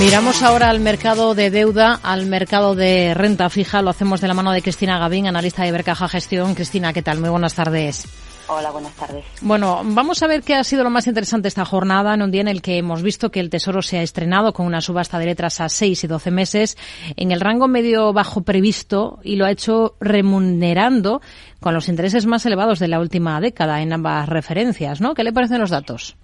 [0.00, 3.82] Miramos ahora al mercado de deuda, al mercado de renta fija.
[3.82, 6.54] Lo hacemos de la mano de Cristina Gavín, analista de Bercaja Gestión.
[6.54, 7.18] Cristina, ¿qué tal?
[7.18, 8.06] Muy buenas tardes.
[8.46, 9.24] Hola, buenas tardes.
[9.40, 12.40] Bueno, vamos a ver qué ha sido lo más interesante esta jornada, en un día
[12.40, 15.26] en el que hemos visto que el Tesoro se ha estrenado con una subasta de
[15.26, 16.78] letras a 6 y 12 meses
[17.16, 21.20] en el rango medio bajo previsto y lo ha hecho remunerando
[21.60, 25.14] con los intereses más elevados de la última década en ambas referencias, ¿no?
[25.14, 26.16] ¿Qué le parecen los datos?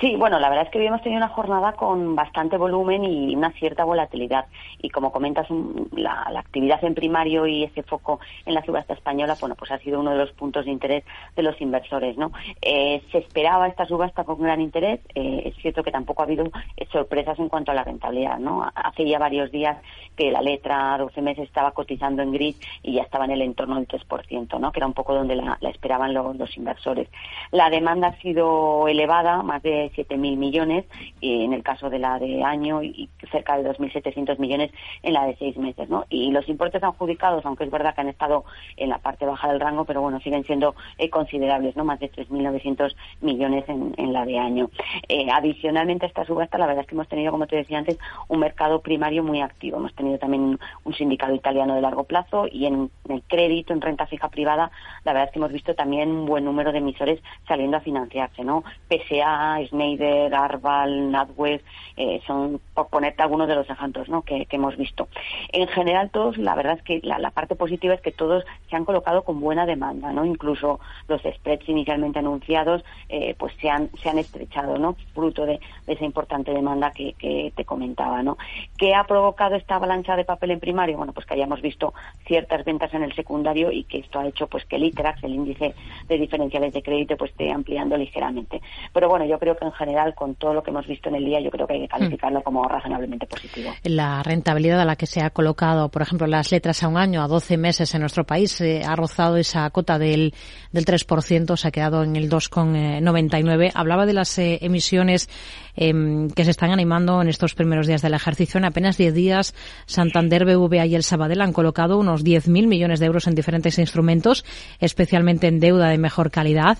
[0.00, 3.36] Sí, bueno, la verdad es que hoy hemos tenido una jornada con bastante volumen y
[3.36, 4.46] una cierta volatilidad.
[4.80, 5.46] Y como comentas,
[5.92, 10.00] la, actividad en primario y ese foco en la subasta española, bueno, pues ha sido
[10.00, 11.04] uno de los puntos de interés
[11.36, 12.32] de los inversores, ¿no?
[12.62, 15.00] Eh, se esperaba esta subasta con gran interés.
[15.14, 16.50] Eh, es cierto que tampoco ha habido
[16.90, 18.68] sorpresas en cuanto a la rentabilidad, ¿no?
[18.74, 19.78] Hace ya varios días
[20.16, 23.76] que la letra 12 meses estaba cotizando en grid y ya estaba en el entorno
[23.76, 24.72] del 3%, ¿no?
[24.72, 27.08] Que era un poco donde la, esperaban los, los inversores.
[27.50, 30.84] La demanda ha sido elevada, más de 7.000 millones
[31.20, 34.70] en el caso de la de año y cerca de 2.700 millones
[35.02, 35.88] en la de seis meses.
[35.88, 36.04] ¿no?
[36.08, 38.44] Y los importes adjudicados, aunque es verdad que han estado
[38.76, 41.84] en la parte baja del rango, pero bueno, siguen siendo eh, considerables, ¿no?
[41.84, 44.70] más de 3.900 millones en, en, la de año.
[45.08, 47.98] Eh, adicionalmente a esta subasta, la verdad es que hemos tenido, como te decía antes,
[48.28, 49.78] un mercado primario muy activo.
[49.78, 54.06] Hemos tenido también un sindicato italiano de largo plazo y en el crédito, en renta
[54.06, 54.70] fija privada,
[55.04, 58.44] la verdad es que hemos visto también un buen número de emisores saliendo a financiarse,
[58.44, 58.64] ¿no?
[58.88, 61.64] PSA, Schneider, Arval, NatWest,
[61.96, 65.08] eh, son, por ponerte algunos de los ejemplos que, hemos visto.
[65.52, 68.84] En general, todos, la verdad es que la, parte positiva es que todos se han
[68.84, 70.24] colocado con buena demanda, ¿no?
[70.24, 74.96] Incluso los spreads inicialmente anunciados, eh, pues se han, se han estrechado, ¿no?
[75.14, 77.14] Fruto de, esa importante demanda que,
[77.54, 78.36] te comentaba, ¿no?
[78.76, 80.96] ¿Qué ha provocado esta avalancha de papel en primario?
[80.96, 81.94] Bueno, pues que hayamos visto
[82.26, 85.34] ciertas ventas en el secundario y que esto ha hecho pues que el ITRAX, el
[85.34, 85.74] índice
[86.08, 88.60] de diferenciales de crédito, pues esté ampliando ligeramente.
[88.92, 91.24] Pero bueno, yo creo que en general, con todo lo que hemos visto en el
[91.24, 92.42] día, yo creo que hay que calificarlo mm.
[92.42, 93.70] como razonablemente positivo.
[93.84, 97.22] La rentabilidad a la que se ha colocado, por ejemplo, las letras a un año,
[97.22, 100.34] a 12 meses en nuestro país, eh, ha rozado esa cota del,
[100.72, 103.72] del 3%, se ha quedado en el 2,99.
[103.74, 105.28] Hablaba de las eh, emisiones
[105.76, 108.58] em, que se están animando en estos primeros días del ejercicio.
[108.58, 109.54] En apenas 10 días,
[109.86, 114.44] Santander, BVA y el Sabadell han colocado unos 10.000 millones de euros en diferentes instrumentos,
[114.80, 116.78] especialmente en deuda de mejor calidad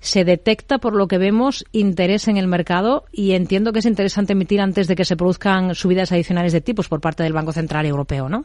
[0.00, 4.32] se detecta, por lo que vemos, interés en el mercado y entiendo que es interesante
[4.32, 7.86] emitir antes de que se produzcan subidas adicionales de tipos por parte del Banco Central
[7.86, 8.44] Europeo, ¿no?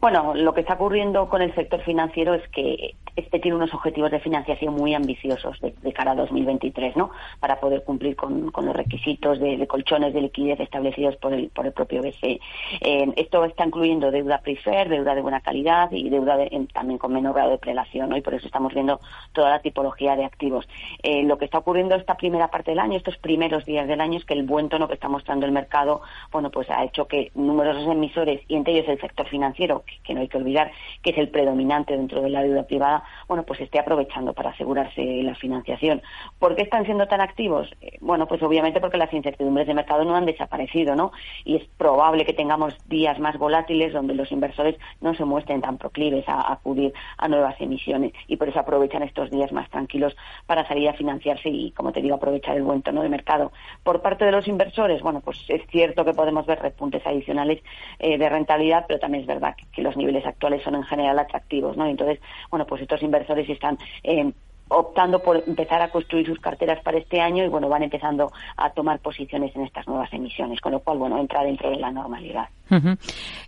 [0.00, 4.12] Bueno, lo que está ocurriendo con el sector financiero es que este tiene unos objetivos
[4.12, 7.10] de financiación muy ambiciosos de, cara a 2023, ¿no?
[7.40, 11.72] Para poder cumplir con, los requisitos de, colchones de liquidez establecidos por el, por el
[11.72, 12.40] propio BCE.
[12.80, 16.38] Eh, esto está incluyendo deuda prefer, deuda de buena calidad y deuda
[16.72, 18.16] también con menor grado de prelación, ¿no?
[18.16, 19.00] Y por eso estamos viendo
[19.32, 20.68] toda la tipología de activos.
[21.02, 24.18] Eh, lo que está ocurriendo esta primera parte del año, estos primeros días del año,
[24.18, 27.32] es que el buen tono que está mostrando el mercado, bueno, pues ha hecho que
[27.34, 30.70] numerosos emisores, y entre ellos el sector financiero, que no hay que olvidar
[31.02, 35.02] que es el predominante dentro de la deuda privada, bueno, pues esté aprovechando para asegurarse
[35.22, 36.02] la financiación.
[36.38, 37.68] ¿Por qué están siendo tan activos?
[37.80, 41.12] Eh, bueno, pues obviamente porque las incertidumbres de mercado no han desaparecido, ¿no?
[41.44, 45.78] Y es probable que tengamos días más volátiles donde los inversores no se muestren tan
[45.78, 50.66] proclives a, acudir a nuevas emisiones y por eso aprovechan estos días más tranquilos para
[50.66, 53.52] salir a financiarse y, como te digo, aprovechar el buen tono de mercado.
[53.82, 57.62] Por parte de los inversores, bueno, pues es cierto que podemos ver repuntes adicionales
[57.98, 61.76] eh, de rentabilidad, pero también es verdad que, los niveles actuales son en general atractivos,
[61.76, 61.86] ¿no?
[61.86, 64.32] Entonces, bueno, pues estos inversores están eh,
[64.68, 68.70] optando por empezar a construir sus carteras para este año y bueno van empezando a
[68.70, 72.48] tomar posiciones en estas nuevas emisiones con lo cual bueno entra dentro de la normalidad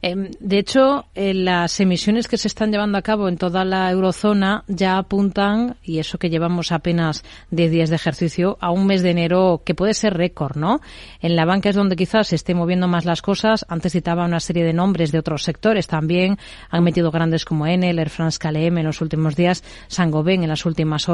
[0.02, 3.90] Em, de hecho, eh, las emisiones que se están llevando a cabo en toda la
[3.90, 9.02] eurozona ya apuntan, y eso que llevamos apenas 10 días de ejercicio, a un mes
[9.02, 10.80] de enero que puede ser récord, ¿no?
[11.20, 13.66] En la banca es donde quizás se esté moviendo más las cosas.
[13.68, 16.38] Antes citaba una serie de nombres de otros sectores también.
[16.70, 20.64] Han metido grandes como Enel, Air France KLM en los últimos días, Saint-Gobain en las
[20.64, 21.08] últimas.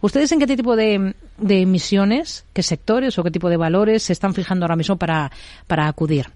[0.00, 4.12] ¿Ustedes en qué tipo de, de emisiones, qué sectores o qué tipo de valores se
[4.12, 5.30] están fijando ahora mismo para,
[5.66, 6.26] para acudir?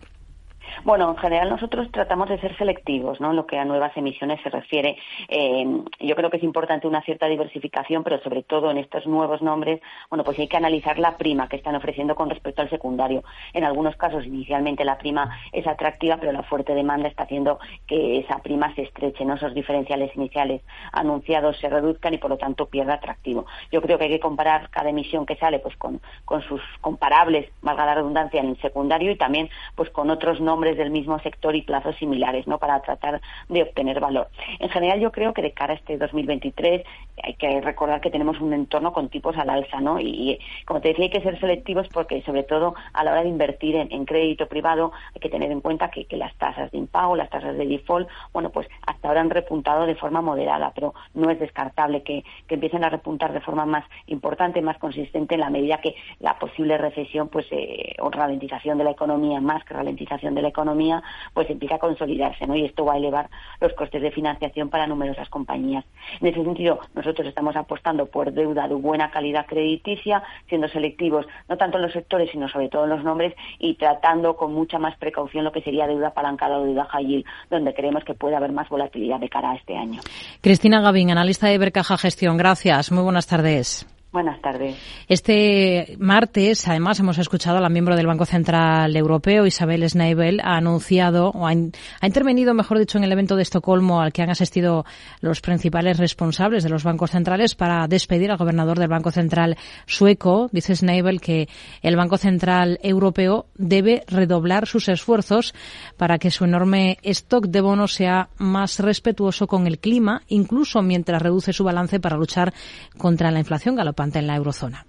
[0.85, 3.31] Bueno, en general nosotros tratamos de ser selectivos, ¿no?
[3.31, 4.97] En lo que a nuevas emisiones se refiere.
[5.29, 5.67] Eh,
[6.01, 9.81] yo creo que es importante una cierta diversificación, pero sobre todo en estos nuevos nombres,
[10.11, 13.25] bueno, pues hay que analizar la prima que están ofreciendo con respecto al secundario.
[13.53, 18.19] En algunos casos, inicialmente la prima es atractiva, pero la fuerte demanda está haciendo que
[18.19, 19.35] esa prima se estreche, ¿no?
[19.35, 20.63] Esos diferenciales iniciales
[20.93, 23.47] anunciados se reduzcan y por lo tanto pierda atractivo.
[23.73, 27.51] Yo creo que hay que comparar cada emisión que sale, pues con, con sus comparables,
[27.63, 31.55] valga la redundancia, en el secundario y también, pues con otros nombres del mismo sector
[31.55, 32.59] y plazos similares, ¿no?
[32.59, 34.29] Para tratar de obtener valor.
[34.59, 36.83] En general, yo creo que de cara a este 2023
[37.23, 40.01] hay que recordar que tenemos un entorno con tipos al alza, ¿no?
[40.01, 43.29] Y, como te decía, hay que ser selectivos porque, sobre todo, a la hora de
[43.29, 47.29] invertir en, crédito privado, hay que tener en cuenta que, las tasas de impago, las
[47.29, 51.39] tasas de default, bueno, pues hasta ahora han repuntado de forma moderada, pero no es
[51.39, 55.95] descartable que, empiecen a repuntar de forma más importante, más consistente en la medida que
[56.21, 60.49] la posible recesión, pues, eh, o ralentización de la economía, más que ralentización de la
[60.57, 61.03] economía,
[61.35, 62.57] pues empieza a consolidarse, ¿no?
[62.57, 63.29] Y esto va a elevar
[63.61, 65.85] los costes de financiación para numerosas compañías.
[66.21, 71.57] En ese sentido, nosotros estamos apostando por deuda de buena calidad crediticia, siendo selectivos no
[71.57, 74.97] tanto en los sectores, sino sobre todo en los nombres y tratando con mucha más
[74.97, 78.53] precaución lo que sería deuda apalancada o deuda high yield, donde creemos que puede haber
[78.53, 80.01] más volatilidad de cara a este año.
[80.41, 82.37] Cristina Gavín, analista de Bercaja Gestión.
[82.37, 82.91] Gracias.
[82.91, 83.96] Muy buenas tardes.
[84.17, 84.75] Buenas tardes.
[85.09, 90.57] Este martes, además, hemos escuchado a la miembro del Banco Central Europeo, Isabel Schneibel, ha
[90.57, 94.87] anunciado, o ha, intervenido, mejor dicho, en el evento de Estocolmo al que han asistido
[95.21, 100.49] los principales responsables de los bancos centrales para despedir al gobernador del Banco Central sueco.
[100.51, 101.51] Dice Schneibel que
[101.83, 105.53] el Banco Central Europeo debe redoblar sus esfuerzos
[105.99, 111.21] para que su enorme stock de bonos sea más respetuoso con el clima, incluso mientras
[111.21, 112.55] reduce su balance para luchar
[112.97, 114.87] contra la inflación galopante en la eurozona.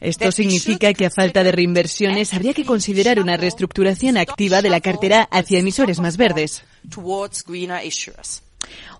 [0.00, 4.80] Esto significa que a falta de reinversiones habría que considerar una reestructuración activa de la
[4.80, 6.64] cartera hacia emisores más verdes.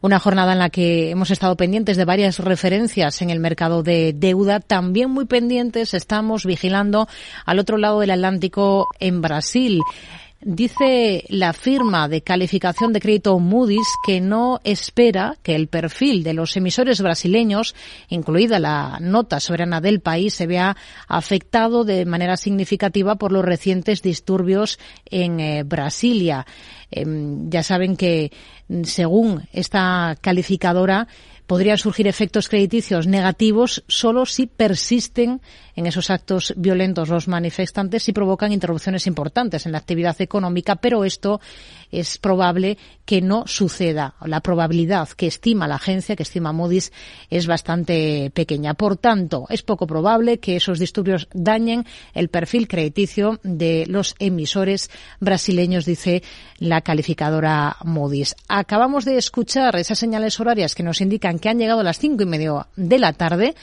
[0.01, 4.13] Una jornada en la que hemos estado pendientes de varias referencias en el mercado de
[4.13, 7.09] deuda, también muy pendientes estamos vigilando
[7.45, 9.81] al otro lado del Atlántico en Brasil.
[10.43, 16.35] Dice la firma de calificación de crédito Moody's que no espera que el perfil de
[16.35, 17.75] los emisores brasileños,
[18.11, 20.77] incluida la nota soberana del país, se vea
[21.09, 26.47] afectado de manera significativa por los recientes disturbios en eh, Brasilia.
[26.91, 28.31] Em, ya saben que,
[28.85, 31.09] según esta calificadora,
[31.47, 35.41] podrían surgir efectos crediticios negativos solo si persisten
[35.75, 37.09] en esos actos violentos.
[37.09, 41.41] Los manifestantes y provocan interrupciones importantes en la actividad económica, pero esto
[41.91, 44.15] es probable que no suceda.
[44.25, 46.93] La probabilidad que estima la agencia, que estima Moody's,
[47.31, 48.75] es bastante pequeña.
[48.75, 54.91] Por tanto, es poco probable que esos disturbios dañen el perfil crediticio de los emisores
[55.21, 56.23] brasileños, dice
[56.59, 58.35] la calificadora Moody's.
[58.49, 62.23] Acabamos de escuchar esas señales horarias que nos indican que han llegado a las cinco
[62.23, 63.55] y media de la tarde.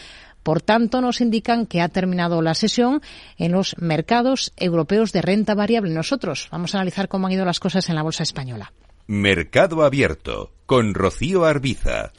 [0.43, 3.01] Por tanto, nos indican que ha terminado la sesión
[3.37, 5.93] en los mercados europeos de renta variable.
[5.93, 8.73] Nosotros vamos a analizar cómo han ido las cosas en la bolsa española.
[9.07, 12.11] Mercado Abierto con Rocío Arbiza.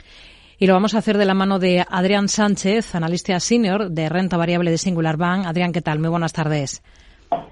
[0.58, 4.36] Y lo vamos a hacer de la mano de Adrián Sánchez, analista senior de renta
[4.36, 5.46] variable de Singular Bank.
[5.46, 5.98] Adrián, ¿qué tal?
[5.98, 6.82] Muy buenas tardes.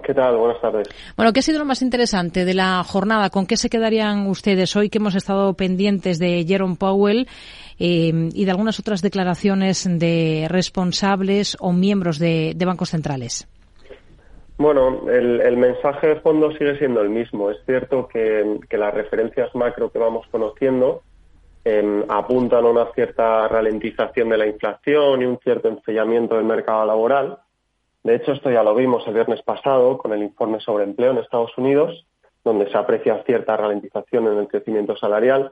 [0.02, 0.36] ¿Qué tal?
[0.36, 0.88] Buenas tardes.
[1.16, 3.30] Bueno, ¿qué ha sido lo más interesante de la jornada?
[3.30, 7.28] ¿Con qué se quedarían ustedes hoy que hemos estado pendientes de Jerome Powell
[7.78, 13.48] eh, y de algunas otras declaraciones de responsables o miembros de, bancos centrales?
[14.58, 17.50] Bueno, el, mensaje de fondo sigue siendo el mismo.
[17.50, 21.02] Es cierto que, las referencias macro que vamos conociendo
[21.64, 26.86] em, apuntan a una cierta ralentización de la inflación y un cierto enfriamiento del mercado
[26.86, 27.38] laboral.
[28.04, 31.18] De hecho, esto ya lo vimos el viernes pasado con el informe sobre empleo en
[31.18, 32.06] Estados Unidos,
[32.44, 35.50] donde se aprecia cierta ralentización en el crecimiento salarial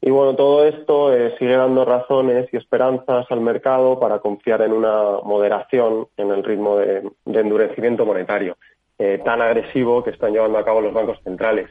[0.00, 4.72] y bueno, todo esto eh, sigue dando razones y esperanzas al mercado para confiar en
[4.72, 8.56] una moderación en el ritmo de, endurecimiento monetario
[8.98, 11.70] eh, tan agresivo que están llevando a cabo los bancos centrales.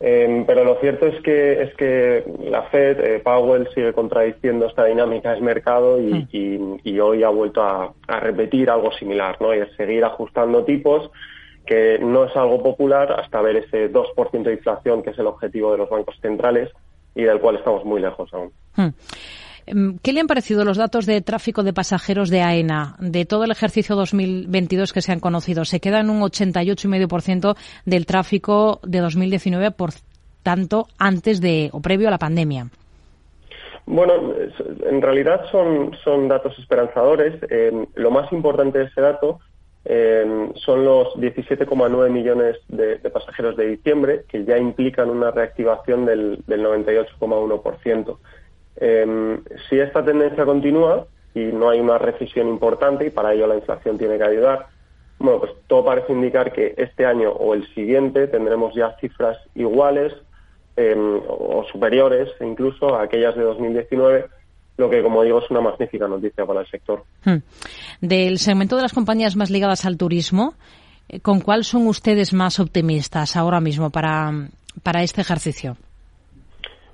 [0.00, 4.84] Em, pero lo cierto es que es que la Fed, eh, Powell, sigue contradiciendo esta
[4.84, 6.28] dinámica del mercado y,
[6.84, 9.52] y, hoy ha vuelto a, a, repetir algo similar, ¿no?
[9.52, 11.10] Y es seguir ajustando tipos,
[11.66, 15.72] que no es algo popular hasta ver ese 2% de inflación que es el objetivo
[15.72, 16.70] de los bancos centrales
[17.16, 18.52] y del cual estamos muy lejos aún.
[18.76, 18.90] Hmm.
[19.70, 23.44] Em, ¿Qué le han parecido los datos de tráfico de pasajeros de AENA de todo
[23.44, 25.64] el ejercicio 2022 que se han conocido?
[25.64, 29.90] Se queda en un 88,5% del tráfico de 2019, por
[30.42, 32.68] tanto, antes de o previo a la pandemia.
[33.86, 34.34] Bueno,
[34.86, 37.34] en realidad son, datos esperanzadores.
[37.50, 39.40] Em, lo más importante de ese dato
[39.90, 46.44] Em, son los 17,9 millones de, pasajeros de diciembre, que ya implican una reactivación del,
[46.46, 48.18] 98,1%.
[48.80, 53.56] Em, si esta tendencia continúa y no hay una recesión importante, y para ello la
[53.56, 54.66] inflación tiene que ayudar,
[55.18, 60.12] bueno, pues todo parece indicar que este año o el siguiente tendremos ya cifras iguales
[60.76, 64.26] em, o superiores incluso a aquellas de 2019
[64.76, 67.04] lo que, como digo, es una magnífica noticia para el sector.
[67.24, 67.38] Hmm.
[68.00, 70.54] Del segmento de las compañías más ligadas al turismo,
[71.08, 74.30] eh, ¿con cuál son ustedes más optimistas ahora mismo para,
[74.84, 75.76] para este ejercicio?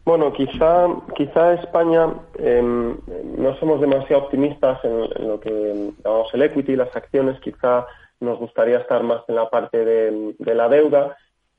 [0.04, 0.86] Bueno, quizá,
[1.16, 2.94] quizá España em,
[3.38, 7.40] no somos demasiado optimistas en, lo que llamamos el equity, las acciones.
[7.40, 7.86] Quizá
[8.20, 11.16] nos gustaría estar más en la parte de, la deuda.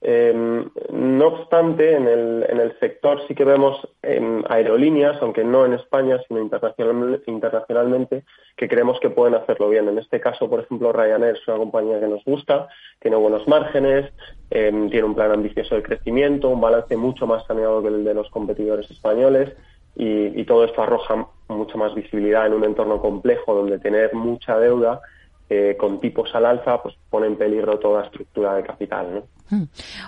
[0.07, 5.65] Em, no obstante, en el, en el sector sí que vemos em, aerolíneas, aunque no
[5.65, 8.23] en España, sino internacionalmente,
[8.55, 9.89] que creemos que pueden hacerlo bien.
[9.89, 12.67] En este caso, por ejemplo, Ryanair es una compañía que nos gusta,
[12.99, 14.13] tiene buenos márgenes,
[14.51, 18.13] em, tiene un plan ambicioso de crecimiento, un balance mucho más saneado que el de
[18.13, 19.53] los competidores españoles
[19.95, 25.01] y, todo esto arroja mucha más visibilidad en un entorno complejo donde tener mucha deuda
[25.49, 29.23] eh, con tipos al alza, pues pone en peligro toda estructura de capital.
[29.49, 29.63] Hmm.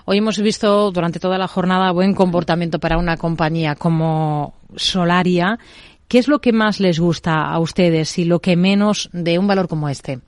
[0.06, 5.60] Hoy hemos visto durante toda la jornada buen comportamiento para una compañía como Solaria.
[6.08, 9.48] ¿Qué es lo que más les gusta a ustedes y lo que menos de un
[9.48, 10.20] valor como este?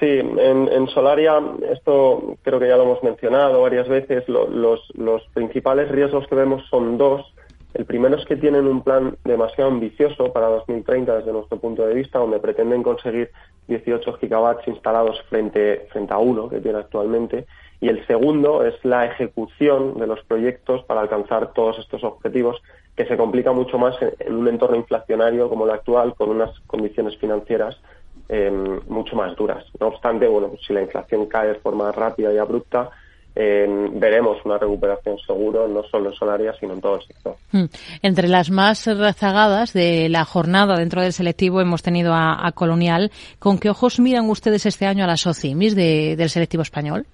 [0.00, 1.34] Sí, en, Solaria,
[1.70, 6.62] esto creo que ya lo hemos mencionado varias veces, los, los principales riesgos que vemos
[6.70, 7.26] son dos.
[7.74, 11.94] El primero es que tienen un plan demasiado ambicioso para 2030 desde nuestro punto de
[11.94, 13.30] vista, donde pretenden conseguir
[13.68, 17.46] 18 gigawatts instalados frente, frente a uno que tiene actualmente.
[17.80, 22.60] Y el segundo es la ejecución de los proyectos para alcanzar todos estos objetivos,
[22.96, 27.16] que se complica mucho más en, un entorno inflacionario como el actual, con unas condiciones
[27.18, 27.80] financieras
[28.28, 29.64] em, mucho más duras.
[29.78, 32.90] No obstante, bueno, si la inflación cae de forma rápida y abrupta,
[33.34, 37.36] veremos una recuperación seguro, no solo en Solaria, sino en todo el sector.
[37.52, 37.64] Hmm.
[38.02, 43.10] Entre las más rezagadas de la jornada dentro del selectivo hemos tenido a, Colonial.
[43.38, 47.06] ¿Con qué ojos miran ustedes este año a las OCIMIS del selectivo español?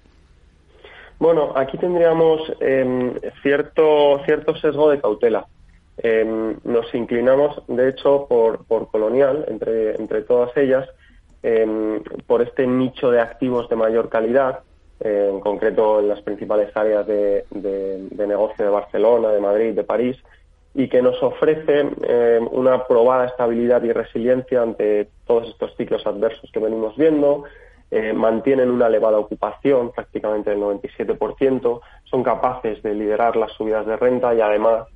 [1.19, 5.45] Bueno, aquí tendríamos em, cierto, cierto sesgo de cautela.
[5.97, 10.87] Em, nos inclinamos, de hecho, por, por Colonial, entre, entre todas ellas,
[11.41, 14.59] em, por este nicho de activos de mayor calidad,
[14.99, 17.45] eh, en concreto en las principales áreas de,
[18.11, 20.17] negocio de Barcelona, de Madrid, de París,
[20.73, 26.51] y que nos ofrece eh, una probada estabilidad y resiliencia ante todos estos ciclos adversos
[26.51, 27.43] que venimos viendo,
[27.89, 33.97] eh, mantienen una elevada ocupación, prácticamente el 97%, son capaces de liderar las subidas de
[33.97, 34.87] renta y además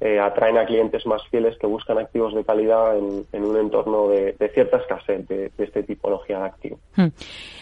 [0.00, 4.34] eh, atraen a clientes más fieles que buscan activos de calidad en, un entorno de,
[4.54, 6.78] cierta escasez de, esta tipología de activo.
[6.96, 7.08] Hmm.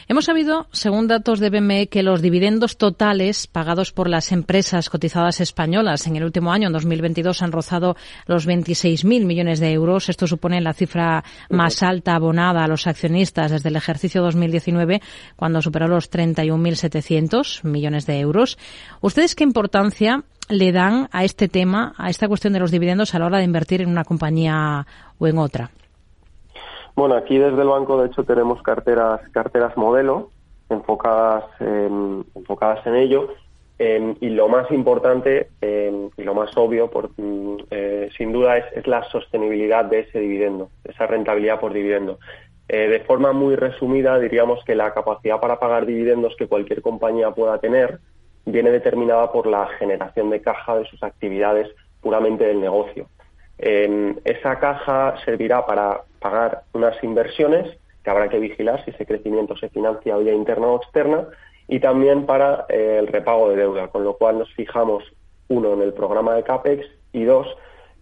[0.07, 5.41] Hemos sabido, según datos de BME, que los dividendos totales pagados por las empresas cotizadas
[5.41, 10.09] españolas en el último año, en 2022, han rozado los 26.000 millones de euros.
[10.09, 15.03] Esto supone la cifra más alta abonada a los accionistas desde el ejercicio 2019,
[15.37, 18.59] cuando superó los 31.700 millones de euros.
[19.03, 23.19] ¿Ustedes qué importancia le dan a este tema, a esta cuestión de los dividendos a
[23.19, 24.87] la hora de invertir en una compañía
[25.19, 25.71] o en otra?
[26.95, 30.31] Bueno, aquí desde el banco de hecho tenemos carteras carteras modelo
[30.69, 33.29] enfocadas en, enfocadas en ello
[33.79, 38.59] em, y lo más importante em, y lo más obvio, por, mm, eh, sin duda,
[38.59, 42.19] es, la sostenibilidad de ese dividendo, esa rentabilidad por dividendo.
[42.69, 47.31] Eh, de forma muy resumida, diríamos que la capacidad para pagar dividendos que cualquier compañía
[47.31, 48.01] pueda tener
[48.45, 51.69] viene determinada por la generación de caja de sus actividades
[52.01, 53.09] puramente del negocio.
[53.59, 59.69] esa caja servirá para pagar unas inversiones que habrá que vigilar si ese crecimiento se
[59.69, 61.27] financia vía interna o externa
[61.67, 65.05] y también para eh, el repago de deuda, con lo cual nos fijamos
[65.49, 67.47] uno en el programa de CAPEX y dos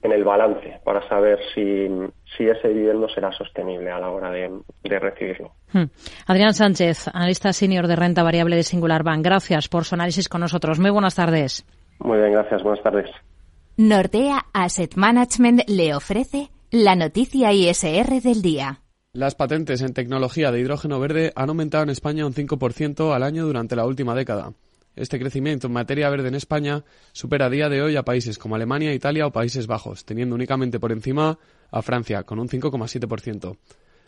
[0.06, 1.88] en el balance para saber si,
[2.36, 4.50] si ese dividendo será sostenible a la hora de,
[4.84, 5.52] recibirlo.
[5.72, 5.84] Hmm.
[6.26, 9.24] Adrián Sánchez, analista senior de renta variable de Singular Bank.
[9.24, 10.78] Gracias por su análisis con nosotros.
[10.78, 11.66] Muy buenas tardes.
[11.98, 12.62] Muy bien, gracias.
[12.62, 13.10] Buenas tardes.
[13.76, 18.80] Nordea Asset Management le ofrece la noticia ISR del día.
[19.12, 23.46] Las patentes en tecnología de hidrógeno verde han aumentado en España un 5% al año
[23.46, 24.52] durante la última década.
[24.96, 26.82] Este crecimiento en materia verde en España
[27.12, 30.80] supera a día de hoy a países como Alemania, Italia o Países Bajos, teniendo únicamente
[30.80, 31.38] por encima
[31.70, 33.58] a Francia, con un 5,7%.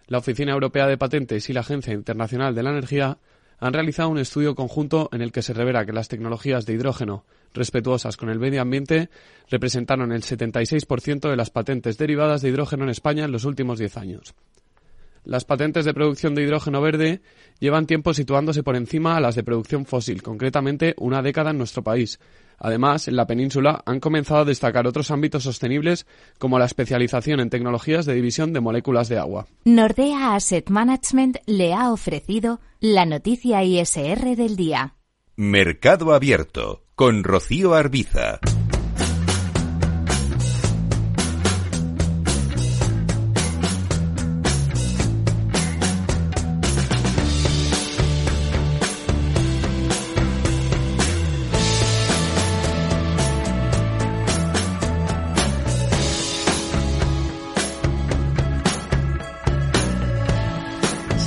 [0.06, 3.18] La Oficina Europea de Patentes y la Agencia Internacional de la Energía
[3.60, 7.24] han realizado un estudio conjunto en el que se revela que las tecnologías de hidrógeno
[7.52, 9.10] respetuosas con el medio ambiente
[9.50, 13.96] representaron el 76% de las patentes derivadas de hidrógeno en España en los últimos 10
[13.98, 14.34] años.
[15.24, 17.20] Las patentes de producción de hidrógeno verde
[17.58, 21.82] llevan tiempo situándose por encima a las de producción fósil, concretamente una década en nuestro
[21.82, 22.18] país.
[22.58, 26.06] Además, en la península han comenzado a destacar otros ámbitos sostenibles
[26.38, 29.46] como la especialización en tecnologías de división de moléculas de agua.
[29.64, 34.94] Nordea Asset Management le ha ofrecido la noticia ISR del día.
[35.36, 38.40] Mercado Abierto con Rocío Arbiza.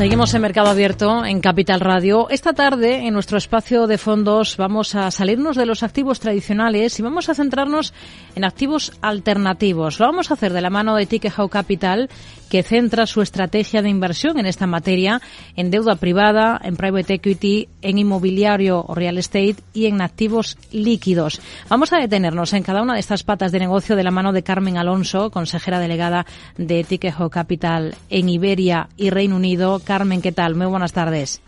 [0.01, 2.27] Seguimos en Mercado Abierto en Capital Radio.
[2.31, 7.03] Esta tarde, en nuestro espacio de fondos, vamos a salirnos de los activos tradicionales y
[7.03, 7.93] vamos a centrarnos
[8.35, 9.99] en activos alternativos.
[9.99, 12.09] Lo vamos a hacer de la mano de Tikehau Capital,
[12.51, 15.21] que centra su estrategia de inversión en esta materia
[15.55, 21.41] en deuda privada, en private equity, en inmobiliario o real estate y en activos líquidos.
[21.69, 24.43] Vamos a detenernos en cada una de estas patas de negocio de la mano de
[24.43, 26.25] Carmen Alonso, consejera delegada
[26.57, 29.79] de Tikehau Capital en Iberia y Reino Unido.
[29.79, 30.55] Carmen, ¿qué tal?
[30.55, 31.41] Muy buenas tardes.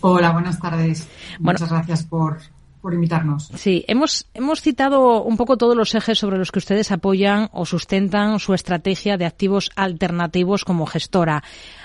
[0.00, 1.08] Hola, buenas tardes.
[1.40, 2.38] Muchas gracias por,
[2.84, 3.50] por invitarnos.
[3.54, 7.64] Sí, hemos, hemos citado un poco todos los ejes sobre los que ustedes apoyan o
[7.64, 11.42] sustentan su estrategia de activos alternativos como gestora.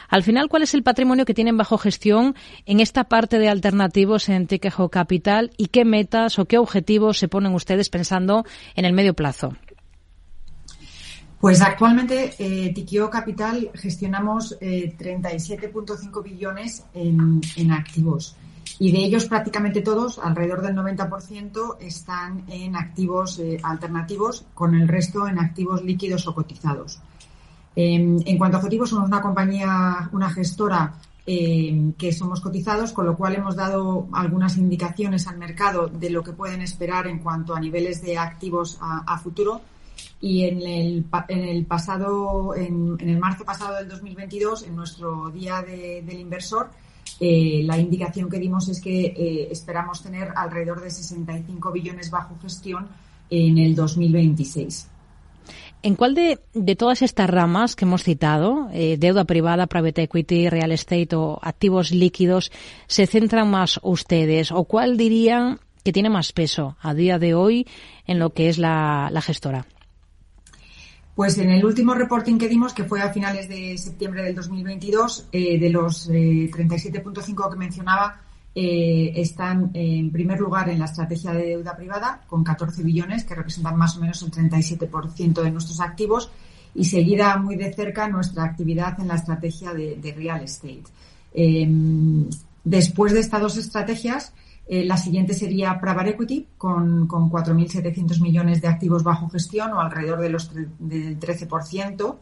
[0.10, 2.36] Al final, ¿cuál es el patrimonio que tienen bajo gestión
[2.66, 7.30] en esta parte de alternativos en Tiquejo Capital y qué metas o qué objetivos se
[7.30, 8.43] ponen ustedes pensando
[8.76, 9.56] en el medio plazo?
[11.39, 18.36] Pues actualmente eh, Capital gestionamos eh, 37.5 billones en, en, activos
[18.80, 24.88] y de ellos prácticamente todos, alrededor del 90%, están en activos eh, alternativos, con el
[24.88, 26.99] resto en activos líquidos o cotizados.
[27.75, 30.95] en cuanto a objetivos, somos una compañía, una gestora
[31.32, 36.23] eh, que somos cotizados, con lo cual hemos dado algunas indicaciones al mercado de lo
[36.23, 39.61] que pueden esperar en cuanto a niveles de activos a, futuro
[40.19, 45.61] y en el, en el pasado, en, el marzo pasado del 2022, en nuestro día
[45.61, 46.71] de, del inversor,
[47.20, 52.38] eh, la indicación que dimos es que eh, esperamos tener alrededor de 65 billones bajo
[52.41, 52.88] gestión
[53.30, 54.88] en el 2026.
[55.82, 60.49] ¿En cuál de, de, todas estas ramas que hemos citado, eh, deuda privada, private equity,
[60.49, 62.51] real estate o activos líquidos,
[62.88, 64.51] se centran más ustedes?
[64.51, 67.66] ¿O cuál dirían que tiene más peso a día de hoy
[68.05, 69.66] en lo que es la, la gestora?
[71.16, 75.28] Pues en el último reporting que dimos, que fue a finales de septiembre del 2022,
[75.32, 78.22] eh, de los eh, 37.5 que mencionaba,
[78.55, 83.36] eh, están en primer lugar en la estrategia de deuda privada, con 14 billones, que
[83.36, 86.32] representan más o menos el 37% de nuestros activos,
[86.74, 90.84] y seguida muy de cerca nuestra actividad en la estrategia de, real estate.
[91.34, 92.28] Em,
[92.64, 94.34] después de estas dos estrategias,
[94.72, 99.82] eh, la siguiente sería Private Equity, con, con 4.700 millones de activos bajo gestión o
[99.82, 102.17] alrededor de los del 13%.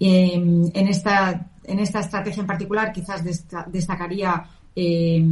[0.00, 5.22] Eh, en, esta, en esta estrategia en particular, quizás desta, destacaría eh,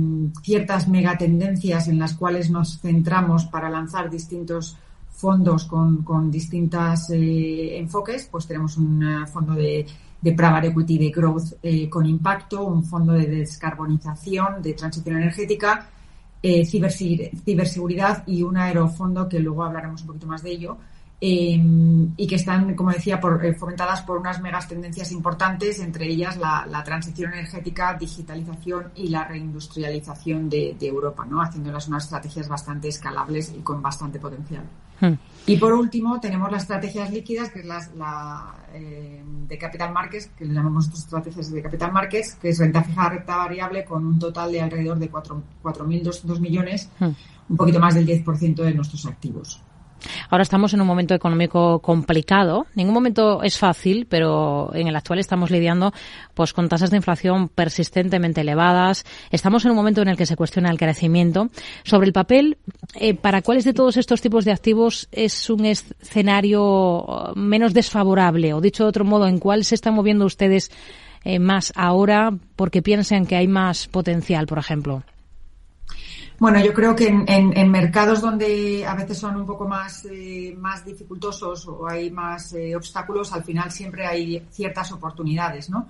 [0.42, 4.76] ciertas megatendencias en las cuales nos centramos para lanzar distintos
[5.10, 8.28] fondos con, con distintos eh, enfoques.
[8.30, 9.86] Pues tenemos un fondo de,
[10.22, 15.88] de private equity de growth eh, con impacto, un fondo de descarbonización, de transición energética,
[16.42, 20.76] eh, ciberseguridad y un aerofondo que luego hablaremos un poquito más de ello.
[21.24, 21.56] Eh,
[22.16, 26.36] y que están, como decía, por, eh, fomentadas por unas megas tendencias importantes, entre ellas
[26.36, 31.40] la, la transición energética, digitalización y la reindustrialización de, de, Europa, ¿no?
[31.40, 34.64] haciéndolas unas estrategias bastante escalables y con bastante potencial.
[35.00, 35.12] Hmm.
[35.46, 40.26] Y por último, tenemos las estrategias líquidas, que es la, la eh, de Capital Markets,
[40.36, 44.18] que le llamamos estrategias de Capital Markets, que es renta fija, renta variable, con un
[44.18, 47.10] total de alrededor de 4.200 millones, hmm.
[47.48, 49.62] un poquito más del 10% de nuestros activos.
[50.30, 52.66] Ahora estamos en un momento económico complicado.
[52.74, 55.92] Ningún momento es fácil, pero en el actual estamos lidiando
[56.34, 59.04] pues con tasas de inflación persistentemente elevadas.
[59.30, 61.50] Estamos en un momento en el que se cuestiona el crecimiento.
[61.84, 62.58] Sobre el papel,
[62.94, 68.54] eh, ¿para cuáles de todos estos tipos de activos es un escenario menos desfavorable?
[68.54, 70.70] O dicho de otro modo, ¿en cuál se están moviendo ustedes
[71.24, 75.02] eh, más ahora porque piensan que hay más potencial, por ejemplo?
[76.42, 80.52] Bueno, yo creo que en, en, mercados donde a veces son un poco más, eh,
[80.58, 85.86] más dificultosos o hay más eh, obstáculos, al final siempre hay ciertas oportunidades, ¿no?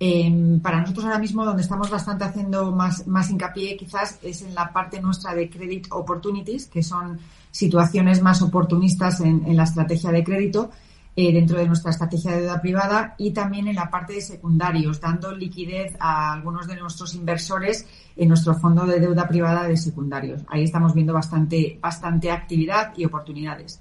[0.00, 4.56] Eh, para nosotros ahora mismo donde estamos bastante haciendo más, más hincapié quizás es en
[4.56, 7.20] la parte nuestra de credit opportunities, que son
[7.52, 10.72] situaciones más oportunistas en, en la estrategia de crédito
[11.14, 15.00] eh, dentro de nuestra estrategia de deuda privada y también en la parte de secundarios,
[15.00, 17.86] dando liquidez a algunos de nuestros inversores
[18.16, 20.42] en nuestro fondo de deuda privada de secundarios.
[20.48, 23.80] Ahí estamos viendo bastante, bastante actividad y oportunidades.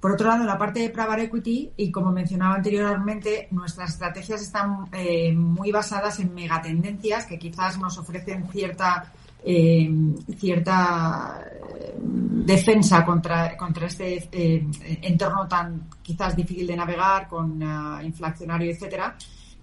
[0.00, 4.86] Por otro lado, la parte de private equity, y como mencionaba anteriormente, nuestras estrategias están
[4.92, 9.12] eh, muy basadas en megatendencias que quizás nos ofrecen cierta
[9.48, 9.88] eh,
[10.36, 11.40] cierta
[11.80, 14.66] eh, defensa contra, contra este eh,
[15.02, 19.16] entorno tan quizás difícil de navegar, con uh, inflacionario, etcétera.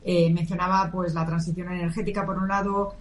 [0.06, 2.96] Eh, mencionaba pues la transición energética por un lado,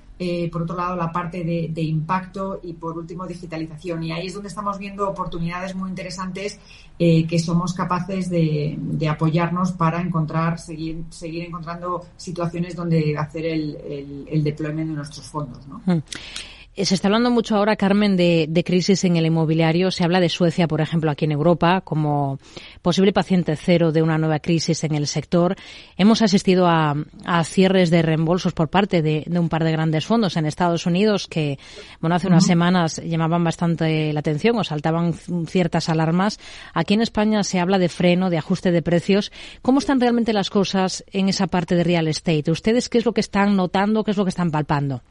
[0.53, 4.05] por otro lado, la parte de, impacto y, por último, digitalización.
[4.05, 6.61] Y ahí es donde estamos viendo oportunidades muy interesantes
[6.97, 14.45] que somos capaces de, apoyarnos para encontrar, seguir, seguir encontrando situaciones donde hacer el, el,
[14.45, 15.67] deployment de nuestros fondos.
[15.67, 15.83] ¿no?
[15.87, 16.03] Mm.
[16.75, 19.91] Eh, se está hablando mucho ahora, Carmen, de, crisis en el inmobiliario.
[19.91, 22.39] Se habla de Suecia, por ejemplo, aquí en Europa, como
[22.81, 25.55] posible paciente cero de una nueva crisis en el sector.
[25.99, 26.95] Hemos asistido a,
[27.45, 31.59] cierres de reembolsos por parte de, un par de grandes fondos en Estados Unidos que,
[32.01, 35.13] bueno, hace unas semanas llamaban bastante la atención o saltaban
[35.47, 36.41] ciertas alarmas.
[36.73, 39.31] Aquí en España se habla de freno, de ajuste de precios.
[39.61, 42.51] ¿Cómo están realmente las cosas en esa parte de real estate?
[42.51, 45.03] ¿Ustedes qué es lo que están notando, qué es lo que están palpando?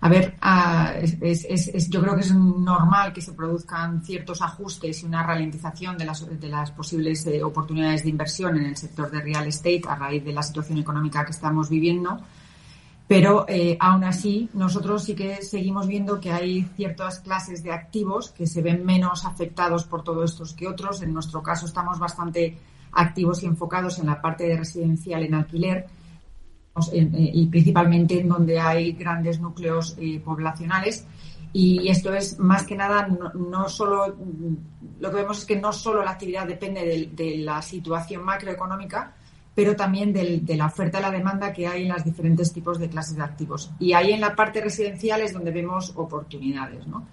[0.00, 5.06] A ver, ah, es, yo creo que es normal que se produzcan ciertos ajustes y
[5.06, 9.20] una ralentización de las, de las posibles eh, oportunidades de inversión en el sector de
[9.20, 12.20] real estate a raíz de la situación económica que estamos viviendo.
[13.08, 18.30] Pero eh, aún así, nosotros sí que seguimos viendo que hay ciertas clases de activos
[18.30, 21.02] que se ven menos afectados por todo esto que otros.
[21.02, 22.58] En nuestro caso, estamos bastante
[22.92, 25.86] activos y enfocados en la parte de residencial en alquiler
[26.92, 31.06] y principalmente en donde hay grandes núcleos eh, poblacionales.
[31.52, 34.14] Y esto es más que nada, no, solo,
[35.00, 39.14] lo que vemos es que no solo la actividad depende de, la situación macroeconómica,
[39.54, 42.90] pero también de la oferta y la demanda que hay en los diferentes tipos de
[42.90, 43.70] clases de activos.
[43.78, 47.06] Y ahí en la parte residencial es donde vemos oportunidades, ¿no?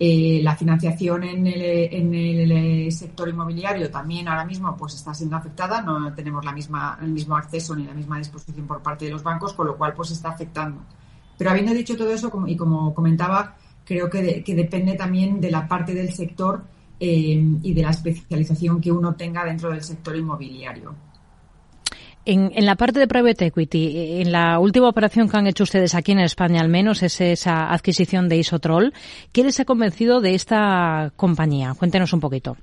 [0.00, 6.12] Eh, la financiación en el, sector inmobiliario también ahora mismo pues está siendo afectada, no
[6.14, 9.54] tenemos la misma, el mismo acceso ni la misma disposición por parte de los bancos,
[9.54, 10.82] con lo cual pues está afectando.
[11.36, 15.94] Pero habiendo dicho todo eso, y como comentaba, creo que, depende también de la parte
[15.94, 16.62] del sector
[17.00, 20.94] eh, y de la especialización que uno tenga dentro del sector inmobiliario.
[22.30, 26.12] En, la parte de private equity, en la última operación que han hecho ustedes aquí
[26.12, 28.92] en España, al menos, es esa adquisición de Isotrol.
[29.32, 31.72] ¿Qué les ha convencido de esta compañía?
[31.72, 32.58] Cuéntenos un poquito.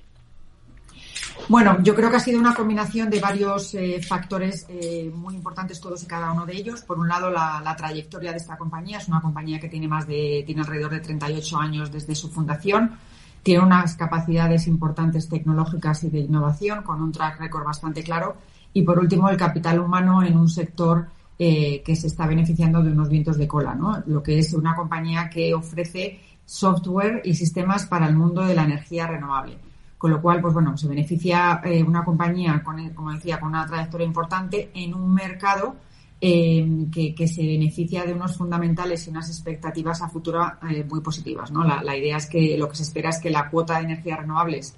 [1.50, 5.82] Bueno, yo creo que ha sido una combinación de varios eh, factores eh, muy importantes,
[5.82, 6.84] todos y cada uno de ellos.
[6.84, 9.00] Por un lado, la, trayectoria de esta compañía.
[9.00, 13.00] Es una compañía que tiene más de, tiene alrededor de 38 años desde su fundación.
[13.42, 18.36] Tiene unas capacidades importantes tecnológicas y de innovación, con un track record bastante claro
[18.76, 21.08] y por último, el capital humano en un sector
[21.40, 24.04] eh, que se está beneficiando de unos vientos de cola, ¿no?
[24.06, 28.66] Lo que es una compañía que ofrece software y sistemas para el mundo de la
[28.66, 29.58] energía renovable.
[29.98, 33.66] Con lo cual, pues bueno, se beneficia eh, una compañía, con, como decía, con una
[33.66, 35.78] trayectoria importante en un mercado
[36.20, 40.52] eh, que, se beneficia de unos fundamentales y unas expectativas a futuro
[40.90, 41.50] muy positivas.
[41.50, 41.64] ¿no?
[41.64, 44.20] La, la, idea es que lo que se espera es que la cuota de energías
[44.20, 44.76] renovables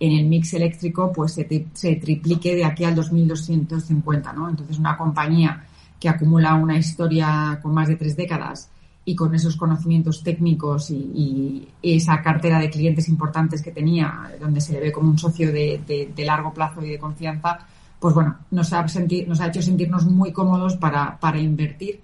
[0.00, 4.48] en el mix eléctrico pues se, triplique de aquí al 2250, ¿no?
[4.48, 5.64] Entonces una compañía
[5.98, 8.70] que acumula una historia con más de tres décadas
[9.04, 14.72] y con esos conocimientos técnicos y, esa cartera de clientes importantes que tenía, donde se
[14.74, 17.58] le ve como un socio de, largo plazo y de confianza,
[17.98, 18.84] pues bueno, nos ha,
[19.26, 22.00] nos ha hecho sentirnos muy cómodos para, invertir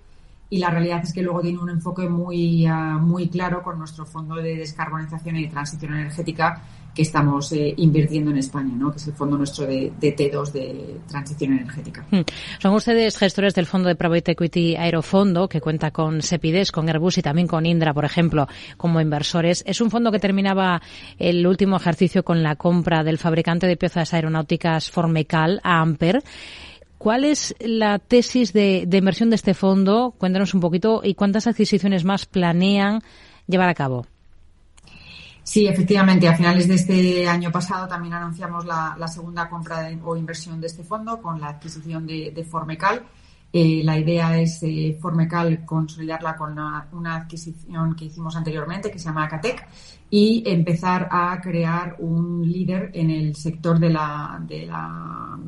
[0.51, 4.07] y la realidad es que luego tiene un enfoque muy, ah, muy claro con nuestro
[4.07, 6.63] fondo de descarbonización y transición energética
[6.95, 8.91] que estamos eh, invirtiendo en España, ¿no?
[8.93, 12.07] que es el fondo nuestro de, T2 de transición energética.
[12.11, 12.21] Hmm.
[12.61, 17.19] Son ustedes gestores del fondo de Private Equity Aerofondo, que cuenta con Sepides, con Airbus
[17.19, 19.65] y también con Indra, por ejemplo, como inversores.
[19.67, 20.81] Es un fondo que terminaba
[21.19, 26.23] el último ejercicio con la compra del fabricante de piezas aeronáuticas Formecal a Amper.
[26.97, 30.15] ¿Cuál es la tesis de inversión de este fondo?
[30.17, 33.03] Cuéntanos un poquito y cuántas adquisiciones más planean
[33.47, 34.07] llevar a cabo.
[35.45, 36.27] Sí, efectivamente.
[36.27, 40.83] A finales de este año pasado también anunciamos la, segunda compra o inversión de este
[40.83, 43.03] fondo con la adquisición de, Formecal.
[43.53, 46.59] Eh, la idea es eh, Formecal consolidarla con
[46.93, 49.69] una, adquisición que hicimos anteriormente que se llama Acatec
[50.11, 55.39] y empezar a crear un líder en el sector de la, de la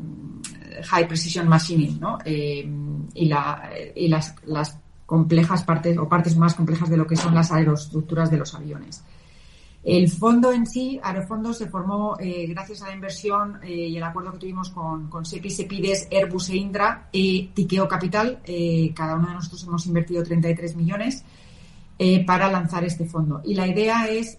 [0.85, 2.19] high precision machining ¿no?
[2.25, 2.69] Eh,
[3.15, 7.35] y, la, y las, las complejas partes o partes más complejas de lo que son
[7.35, 9.03] las aeroestructuras de los aviones.
[9.87, 14.03] El fondo en sí, Aerofondo, se formó eh, gracias a la inversión eh, y el
[14.03, 18.41] acuerdo que tuvimos con, con SEPI, SEPIDES, Airbus e Indra y Tiqueo Capital.
[18.43, 21.25] Eh, cada uno de nosotros hemos invertido 33 millones
[22.27, 23.41] para lanzar este fondo.
[23.45, 24.39] Y la idea es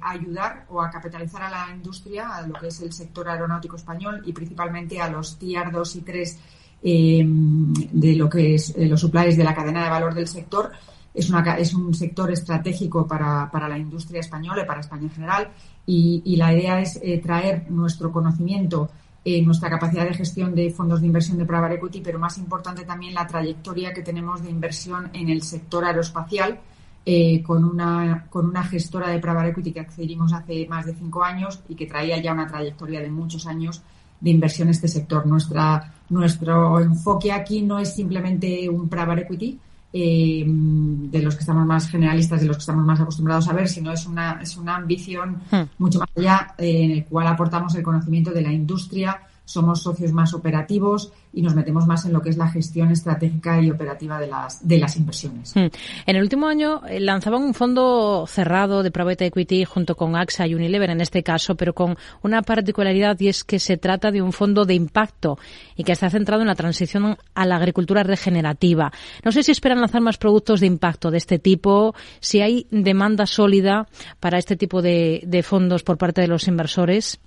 [0.00, 4.22] ayudar o a capitalizar a la industria, a lo que es el sector aeronáutico español
[4.24, 6.38] y principalmente a los tier 2 y 3
[6.82, 10.70] de lo que es los suppliers de la cadena de valor del sector
[11.14, 15.10] es, una, es un sector estratégico para, para, la industria española y para España en
[15.10, 15.48] general
[15.86, 18.90] y, la idea es eh, traer nuestro conocimiento
[19.26, 22.84] eh, nuestra capacidad de gestión de fondos de inversión de private equity, pero más importante
[22.84, 26.60] también la trayectoria que tenemos de inversión en el sector aeroespacial.
[27.06, 31.22] Eh, con, una, con una gestora de private equity que accedimos hace más de cinco
[31.22, 33.82] años y que traía ya una trayectoria de muchos años
[34.20, 35.26] de inversión en este sector.
[35.26, 39.60] Nuestra, nuestro enfoque aquí no es simplemente un private equity,
[39.96, 43.68] eh, de los que estamos más generalistas, de los que estamos más acostumbrados a ver,
[43.68, 45.62] sino es una, es una ambición hmm.
[45.78, 50.12] mucho más allá eh, en el cual aportamos el conocimiento de la industria, somos socios
[50.12, 54.18] más operativos y nos metemos más en lo que es la gestión estratégica y operativa
[54.18, 55.54] de las, de las inversiones.
[55.54, 55.68] Hmm.
[56.06, 60.46] En el último año eh, lanzaban un fondo cerrado de private equity junto con AXA
[60.46, 64.22] y Unilever en este caso, pero con una particularidad y es que se trata de
[64.22, 65.38] un fondo de impacto
[65.76, 68.92] y que está centrado en la transición a la agricultura regenerativa.
[69.24, 73.26] No sé si esperan lanzar más productos de impacto de este tipo, si hay demanda
[73.26, 73.88] sólida
[74.20, 77.20] para este tipo de, de fondos por parte de los inversores.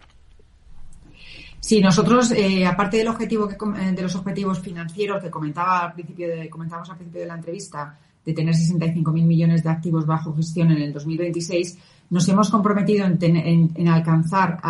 [1.68, 5.92] Sí, nosotros, eh, aparte del objetivo que, eh, de los objetivos financieros que comentaba al
[5.92, 10.34] principio de, comentamos al principio de la entrevista, de tener 65.000 millones de activos bajo
[10.34, 11.78] gestión en el 2026,
[12.10, 14.62] nos hemos comprometido en, alcanzar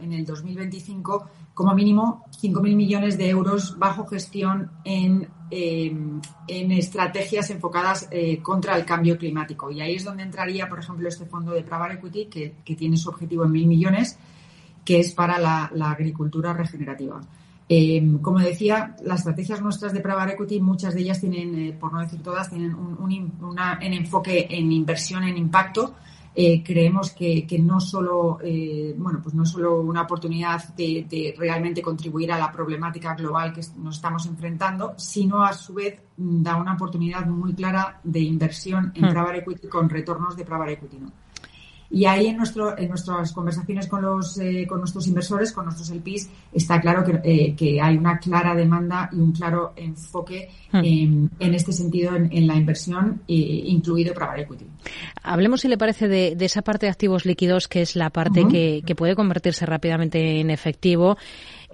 [0.00, 7.50] en el 2025 como mínimo 5.000 millones de euros bajo gestión en, em, en estrategias
[7.50, 9.70] enfocadas eh, contra el cambio climático.
[9.70, 12.96] Y ahí es donde entraría, por ejemplo, este fondo de Private Equity, que, que tiene
[12.96, 14.18] su objetivo en 1.000 millones
[14.84, 17.20] que es para la, agricultura regenerativa.
[17.68, 21.92] Eh, como decía, las estrategias nuestras de private equity, muchas de ellas tienen, eh, por
[21.92, 23.10] no decir todas, tienen un,
[23.80, 25.94] enfoque en inversión en impacto.
[26.36, 28.40] Eh, creemos que, no solo,
[28.98, 33.96] bueno, pues no solo una oportunidad de, realmente contribuir a la problemática global que nos
[33.96, 39.10] estamos enfrentando, sino a su vez da una oportunidad muy clara de inversión en hmm.
[39.10, 40.98] private equity con retornos de private equity.
[40.98, 41.23] ¿no?
[41.90, 45.90] Y ahí en, nuestro, en nuestras conversaciones con, los, eh, con nuestros inversores, con nuestros
[45.90, 50.78] LPs, está claro que, eh, que, hay una clara demanda y un claro enfoque hmm.
[50.82, 54.66] en, este sentido en, la inversión, eh, incluido private equity.
[55.22, 58.82] Hablemos, si le parece, de, esa parte de activos líquidos, que es la parte que,
[58.84, 61.16] que puede convertirse rápidamente en efectivo.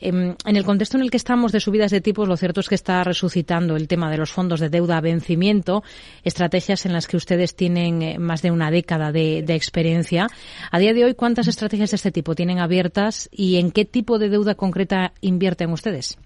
[0.00, 2.68] Em, en el contexto en el que estamos de subidas de tipos, lo cierto es
[2.68, 5.82] que está resucitando el tema de los fondos de deuda a vencimiento,
[6.24, 10.28] estrategias en las que ustedes tienen eh, más de una década de, experiencia.
[10.70, 14.18] A día de hoy, ¿cuántas estrategias de este tipo tienen abiertas y en qué tipo
[14.18, 16.16] de deuda concreta invierten ustedes?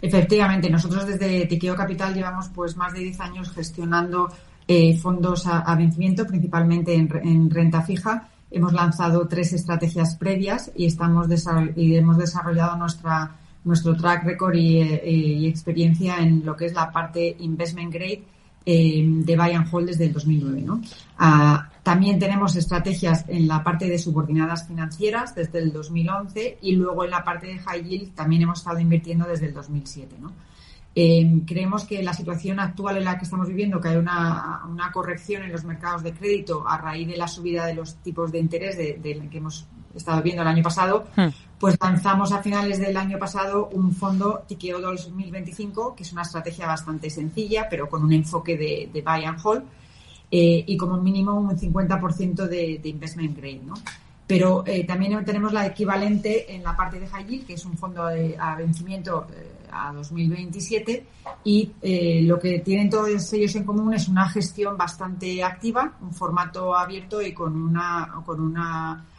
[0.00, 4.28] Efectivamente, nosotros desde Tiqueo Capital llevamos pues más de 10 años gestionando
[4.66, 12.18] eh, fondos a, vencimiento, principalmente en renta fija Hemos lanzado tres estrategias previas y, hemos
[12.18, 13.32] desarrollado nuestra,
[13.64, 18.22] nuestro track record eh, y, experiencia en lo que es la parte investment grade
[18.64, 20.60] eh, de buy and hold desde el 2009.
[20.62, 20.80] ¿no?
[21.18, 27.04] Ah, también tenemos estrategias en la parte de subordinadas financieras desde el 2011 y luego
[27.04, 30.14] en la parte de high yield también hemos estado invirtiendo desde el 2007.
[30.20, 30.32] ¿no?
[30.96, 35.42] Em, creemos que la situación actual en la que estamos viviendo, que hay una, corrección
[35.42, 38.78] en los mercados de crédito a raíz de la subida de los tipos de interés
[38.78, 41.28] de, que hemos estado viendo el año pasado, hmm.
[41.58, 46.66] pues lanzamos a finales del año pasado un fondo Tikeo 2025, que es una estrategia
[46.66, 49.64] bastante sencilla, pero con un enfoque de, buy and hold
[50.30, 53.74] eh, y como mínimo un 50% de, de investment grade, ¿no?
[54.26, 57.76] Pero eh, también tenemos la equivalente en la parte de high yield, que es un
[57.76, 61.06] fondo de, a vencimiento eh, a 2027
[61.44, 66.12] y eh, lo que tienen todos ellos en común es una gestión bastante activa, un
[66.12, 68.56] formato abierto y con una con un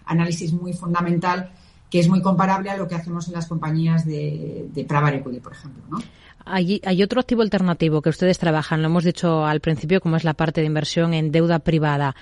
[0.06, 1.52] análisis muy fundamental
[1.90, 5.54] que es muy comparable a lo que hacemos en las compañías de, de equity, por
[5.54, 6.00] ejemplo, ¿no?
[6.48, 10.24] Hay, hay, otro activo alternativo que ustedes trabajan, lo hemos dicho al principio, como es
[10.24, 12.16] la parte de inversión en deuda privada.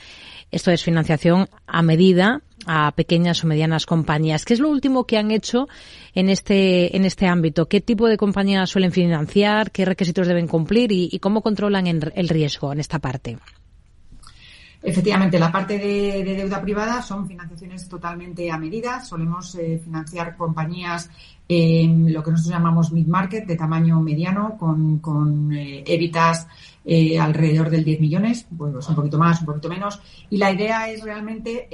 [0.53, 4.45] Esto es financiación a medida a pequeñas o medianas compañías.
[4.45, 5.67] ¿Qué es lo último que han hecho
[6.13, 7.67] en este, en este ámbito?
[7.67, 9.71] ¿Qué tipo de compañías suelen financiar?
[9.71, 10.91] ¿Qué requisitos deben cumplir?
[10.91, 13.39] ¿Y, cómo controlan el riesgo en esta parte?
[14.83, 18.99] Efectivamente, la parte de, deuda privada son financiaciones totalmente a medida.
[18.99, 21.09] Solemos eh, financiar compañías
[21.47, 25.83] en lo que nosotros llamamos mid-market, de tamaño mediano, con, con eh,
[26.85, 30.01] eh, alrededor del 10 millones, pues un poquito más, un poquito menos.
[30.29, 31.67] Y la idea es realmente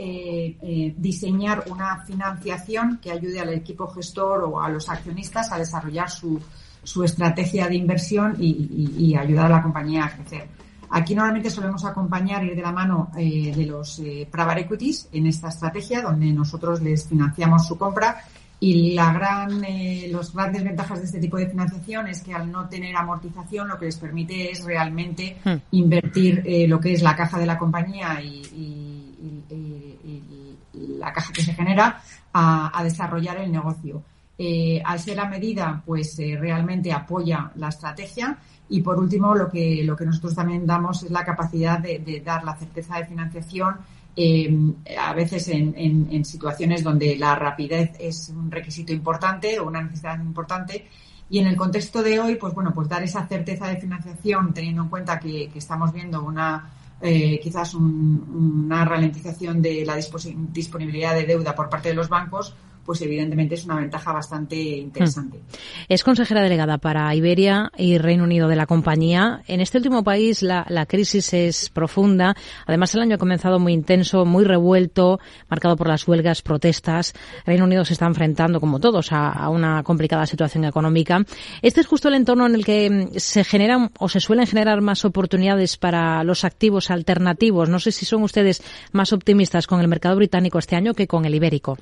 [0.97, 6.39] diseñar una financiación que ayude al equipo gestor o a los accionistas a desarrollar su,
[6.83, 10.59] su estrategia de inversión y ayudar a la compañía a crecer.
[10.91, 15.27] Aquí normalmente solemos acompañar, ir de la mano eh, de los eh, private equities en
[15.27, 18.23] esta estrategia, donde nosotros les financiamos su compra.
[18.61, 22.51] Y la gran, eh, los grandes ventajas de este tipo de financiación es que al
[22.51, 25.55] no tener amortización lo que les permite es realmente hmm.
[25.71, 29.15] invertir eh, lo que es la caja de la compañía y, y,
[29.49, 32.01] y, la caja que se genera
[32.33, 34.03] a, desarrollar el negocio.
[34.37, 38.37] Eh, al ser la medida, pues eh, realmente apoya la estrategia
[38.69, 42.43] y por último, lo que, lo que nosotros también damos es la capacidad de, dar
[42.43, 43.77] la certeza de financiación
[44.15, 49.81] em, a veces en, en, situaciones donde la rapidez es un requisito importante o una
[49.81, 50.87] necesidad importante.
[51.29, 54.83] Y en el contexto de hoy, pues bueno, pues dar esa certeza de financiación teniendo
[54.83, 61.55] en cuenta que, estamos viendo una eh, quizás una ralentización de la disponibilidad de deuda
[61.55, 62.55] por parte de los bancos,
[62.89, 65.37] pues evidentemente es una ventaja bastante interesante.
[65.37, 65.85] Hmm.
[65.89, 69.43] Es consejera delegada para Iberia y Reino Unido de la compañía.
[69.45, 72.35] En este último país la, crisis es profunda.
[72.65, 75.19] Además, el año ha comenzado muy intenso, muy revuelto,
[75.51, 77.13] marcado por las huelgas, protestas.
[77.45, 81.23] Reino Unido se está enfrentando, como todos, a, una complicada situación económica.
[81.61, 84.81] Este es justo el entorno en el que mm, se generan o se suelen generar
[84.81, 87.69] más oportunidades para los activos alternativos.
[87.69, 88.63] No sé si son ustedes
[88.93, 91.77] más optimistas con el mercado británico este año que con el ibérico.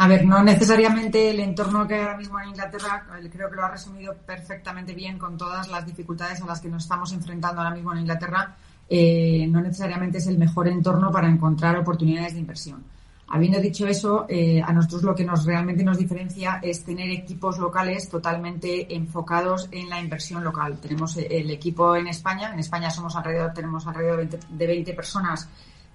[0.00, 3.64] A ver, no necesariamente el entorno que hay ahora mismo en Inglaterra, creo que lo
[3.64, 7.74] ha resumido perfectamente bien con todas las dificultades a las que nos estamos enfrentando ahora
[7.74, 8.54] mismo en Inglaterra,
[8.88, 12.84] eh, no necesariamente es el mejor entorno para encontrar oportunidades de inversión.
[13.26, 17.58] Habiendo dicho eso, eh, a nosotros lo que nos realmente nos diferencia es tener equipos
[17.58, 20.78] locales totalmente enfocados en la inversión local.
[20.80, 25.48] Tenemos el equipo en España, en España somos alrededor, tenemos alrededor de 20 personas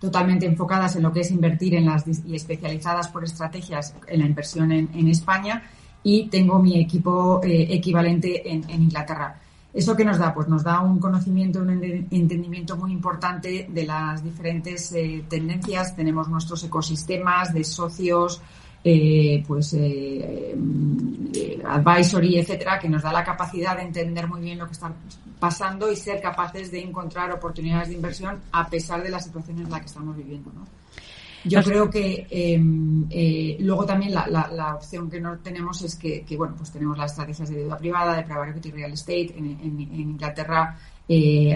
[0.03, 4.25] totalmente enfocadas en lo que es invertir en las y especializadas por estrategias en la
[4.25, 5.63] inversión en, España
[6.03, 9.39] y tengo mi equipo eh, equivalente en, Inglaterra.
[9.73, 10.33] ¿Eso qué nos da?
[10.33, 11.69] Pues nos da un conocimiento, un
[12.11, 15.95] entendimiento muy importante de las diferentes eh, tendencias.
[15.95, 18.41] Tenemos nuestros ecosistemas de socios,
[18.85, 20.53] eh, pues eh,
[21.33, 24.91] eh, advisory, etcétera, que nos da la capacidad de entender muy bien lo que está
[25.39, 29.69] pasando y ser capaces de encontrar oportunidades de inversión a pesar de la situación en
[29.69, 30.65] la que estamos viviendo, ¿no?
[31.45, 33.05] Yo creo que em,
[33.59, 37.57] luego también la, opción que no tenemos es que, bueno, pues tenemos las estrategias de
[37.57, 39.33] deuda privada, de private equity real estate.
[39.37, 40.77] En, Inglaterra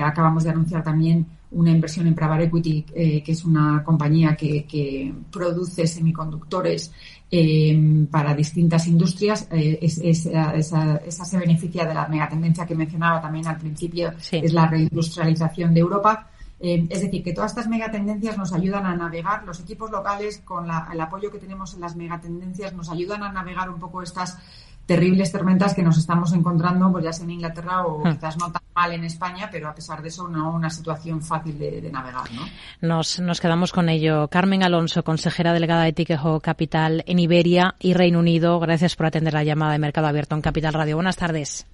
[0.01, 5.13] acabamos de anunciar también una inversión en private equity, que es una compañía que, que
[5.31, 6.91] produce semiconductores
[7.29, 9.49] eh, para distintas industrias.
[9.51, 10.55] Eh, es, esa,
[11.09, 16.29] se beneficia de la megatendencia que mencionaba también al principio, es la reindustrialización de Europa.
[16.57, 20.65] Eh, es decir, que todas estas megatendencias nos ayudan a navegar, los equipos locales, con
[20.65, 24.37] el apoyo que tenemos en las megatendencias, nos ayudan a navegar un poco estas
[24.87, 28.13] terribles tormentas que nos estamos encontrando, pues ya sea en Inglaterra o hmm.
[28.13, 31.59] quizás no tan mal en España, pero a pesar de eso no una situación fácil
[31.59, 32.23] de, navegar.
[32.31, 32.41] ¿no?
[32.81, 34.29] Nos, nos quedamos con ello.
[34.29, 39.33] Carmen Alonso, consejera delegada de Tiquejo Capital en Iberia y Reino Unido, gracias por atender
[39.33, 40.95] la llamada de Mercado Abierto en Capital Radio.
[40.95, 41.67] Buenas tardes.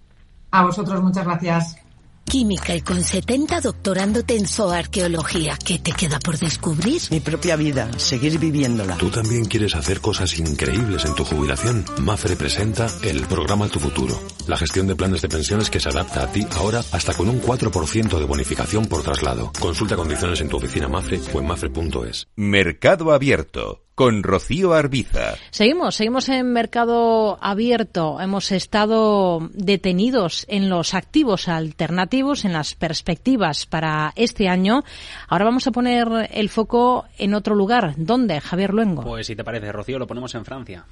[0.51, 1.77] A vosotros, muchas gracias.
[2.25, 5.57] Química y con 70 doctorándote en zooarqueología.
[5.63, 7.01] ¿Qué te queda por descubrir?
[7.11, 8.97] Mi propia vida, seguir viviéndola.
[8.97, 11.85] ¿Tú también quieres hacer cosas increíbles en tu jubilación?
[11.99, 14.19] Mafre presenta el programa Tu Futuro.
[14.47, 17.41] La gestión de planes de pensiones que se adapta a ti ahora hasta con un
[17.41, 19.51] 4% de bonificación por traslado.
[19.59, 22.27] Consulta condiciones en tu oficina Mafre o en mafre.es.
[22.35, 25.35] Mercado Abierto con Rocío Arbiza.
[25.51, 28.19] Seguimos, seguimos en mercado abierto.
[28.19, 34.83] Hemos estado detenidos en los activos alternativos, en las perspectivas para este año.
[35.27, 37.93] Ahora vamos a poner el foco en otro lugar.
[37.97, 39.03] ¿Dónde, Javier Luengo?
[39.03, 40.85] Pues si te parece, Rocío, lo ponemos en Francia.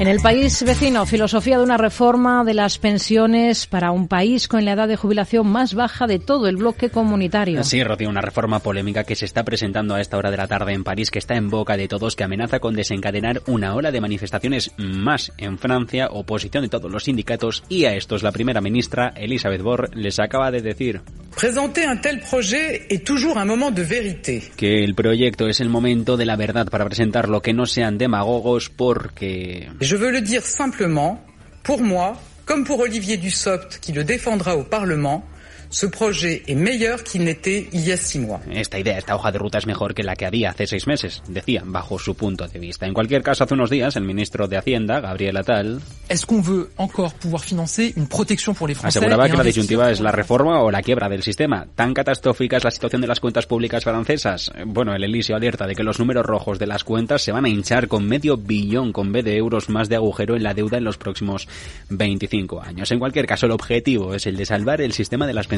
[0.00, 4.64] En el país vecino, filosofía de una reforma de las pensiones para un país con
[4.64, 7.64] la edad de jubilación más baja de todo el bloque comunitario.
[7.64, 10.72] Sí, Rocío, una reforma polémica que se está presentando a esta hora de la tarde
[10.72, 14.00] en París, que está en boca de todos, que amenaza con desencadenar una ola de
[14.00, 19.12] manifestaciones más en Francia, oposición de todos los sindicatos, y a estos la primera ministra,
[19.16, 21.00] Elisabeth Borre, les acaba de decir.
[21.38, 24.42] Presentar un tel projet est toujours un moment de vérité.
[24.56, 28.70] Que el proyecto es el momento de la verdad para presentarlo, que no sean demagogos
[28.70, 29.68] porque...
[29.88, 31.18] Je veux le dire simplement,
[31.62, 35.24] pour moi, comme pour Olivier Dussopt qui le défendra au Parlement,
[35.70, 38.40] Ce projet est meilleur qu'il n'était il y a six mois.
[38.50, 41.22] Esta idea, esta hoja de ruta es mejor que la que había hace seis meses,
[41.28, 42.86] decía, bajo su punto de vista.
[42.86, 46.70] En cualquier caso, hace unos días, el ministro de Hacienda, Gabriel Attal, Est-ce qu'on veut
[46.78, 50.62] encore pouvoir financer une protection pour les Français aseguraba que la disyuntiva es la reforma
[50.62, 51.66] o la quiebra del sistema.
[51.74, 54.50] ¿Tan catastrófica es la situación de las cuentas públicas francesas?
[54.64, 57.50] Bueno, el Elisio alerta de que los números rojos de las cuentas se van a
[57.50, 60.84] hinchar con medio billón con B de euros más de agujero en la deuda en
[60.84, 61.46] los próximos
[61.90, 62.90] 25 años.
[62.90, 65.57] En cualquier caso, el objetivo es el de salvar el sistema de las pensiones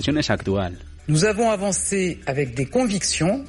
[1.09, 3.45] Nous avons avancé avec des convictions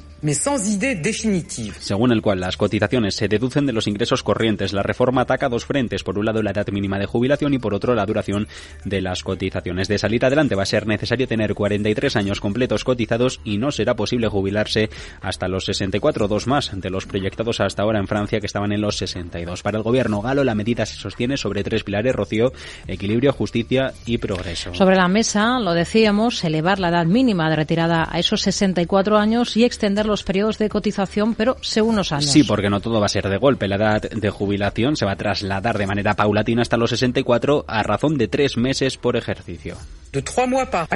[1.80, 5.64] Según el cual las cotizaciones se deducen de los ingresos corrientes, la reforma ataca dos
[5.64, 6.04] frentes.
[6.04, 8.46] Por un lado, la edad mínima de jubilación y por otro, la duración
[8.84, 9.88] de las cotizaciones.
[9.88, 13.96] De salir adelante va a ser necesario tener 43 años completos cotizados y no será
[13.96, 18.46] posible jubilarse hasta los 64, dos más de los proyectados hasta ahora en Francia que
[18.46, 19.62] estaban en los 62.
[19.62, 22.52] Para el gobierno galo, la medida se sostiene sobre tres pilares, Rocío,
[22.86, 24.72] equilibrio, justicia y progreso.
[24.72, 29.56] Sobre la mesa, lo decíamos, elevar la edad mínima de retirada a esos 64 años
[29.56, 32.30] y extender los periodos de cotización, pero según unos años.
[32.30, 33.66] Sí, porque no todo va a ser de golpe.
[33.66, 37.82] La edad de jubilación se va a trasladar de manera paulatina hasta los 64 a
[37.82, 39.76] razón de tres meses por ejercicio.
[40.12, 40.86] De trois mois par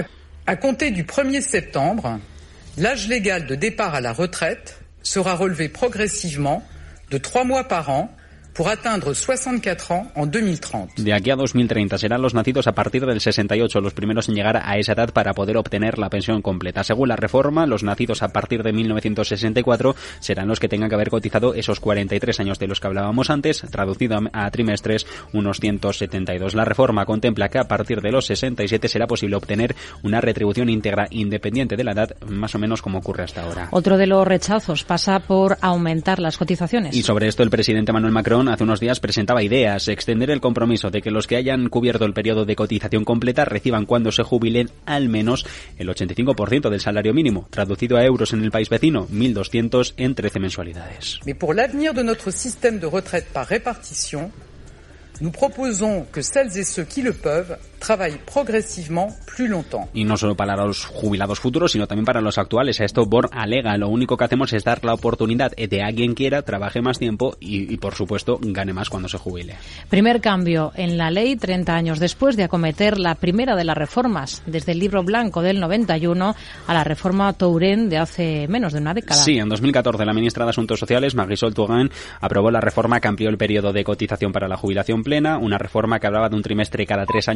[0.46, 2.20] à compter du 1er septembre,
[2.76, 6.62] l'âge légal de départ à la retraite sera relevé progressivement
[7.10, 8.14] de trois mois par an
[8.56, 10.94] pour atteindre 64 ans en 2030.
[10.96, 14.56] De aquí a 2030 serán los nacidos a partir del 68 los primeros en llegar
[14.64, 16.82] a esa edad para poder obtener la pensión completa.
[16.82, 21.10] Según la reforma, los nacidos a partir de 1964 serán los que tengan que haber
[21.10, 26.54] cotizado esos 43 años de los que hablábamos antes, traducido a trimestres, unos 172.
[26.54, 31.08] La reforma contempla que a partir de los 67 será posible obtener una retribución íntegra
[31.10, 33.68] independiente de la edad, más o menos como ocurre hasta ahora.
[33.72, 36.96] Otro de los rechazos pasa por aumentar las cotizaciones.
[36.96, 40.90] Y sobre esto el presidente Manuel Macron hace unos días presentaba ideas, extender el compromiso
[40.90, 44.70] de que los que hayan cubierto el periodo de cotización completa reciban cuando se jubilen
[44.84, 45.46] al menos
[45.78, 50.40] el 85% del salario mínimo, traducido a euros en el país vecino, 1.200 en 13
[50.40, 51.20] mensualidades.
[51.26, 54.30] Mais pour l'avenir de notre système de retraite par répartition,
[55.20, 57.56] nous proposons que celles et ceux qui le peuvent
[57.86, 59.88] travaillent progressivement plus longtemps.
[59.94, 62.80] Y no solo para los jubilados futuros, sino también para los actuales.
[62.80, 66.14] A esto Born alega, lo único que hacemos es dar la oportunidad de a quien
[66.14, 69.56] quiera, trabaje más tiempo y, y, por supuesto, gane más cuando se jubile.
[69.88, 74.42] Primer cambio en la ley 30 años después de acometer la primera de las reformas,
[74.46, 76.34] desde el libro blanco del 91
[76.66, 79.20] a la reforma Touren de hace menos de una década.
[79.20, 83.28] Sí, en 2014 la ministra de Asuntos Sociales, Marisol Touraine, aprobó la reforma que amplió
[83.28, 86.84] el periodo de cotización para la jubilación plena, una reforma que hablaba de un trimestre
[86.84, 87.34] cada tres años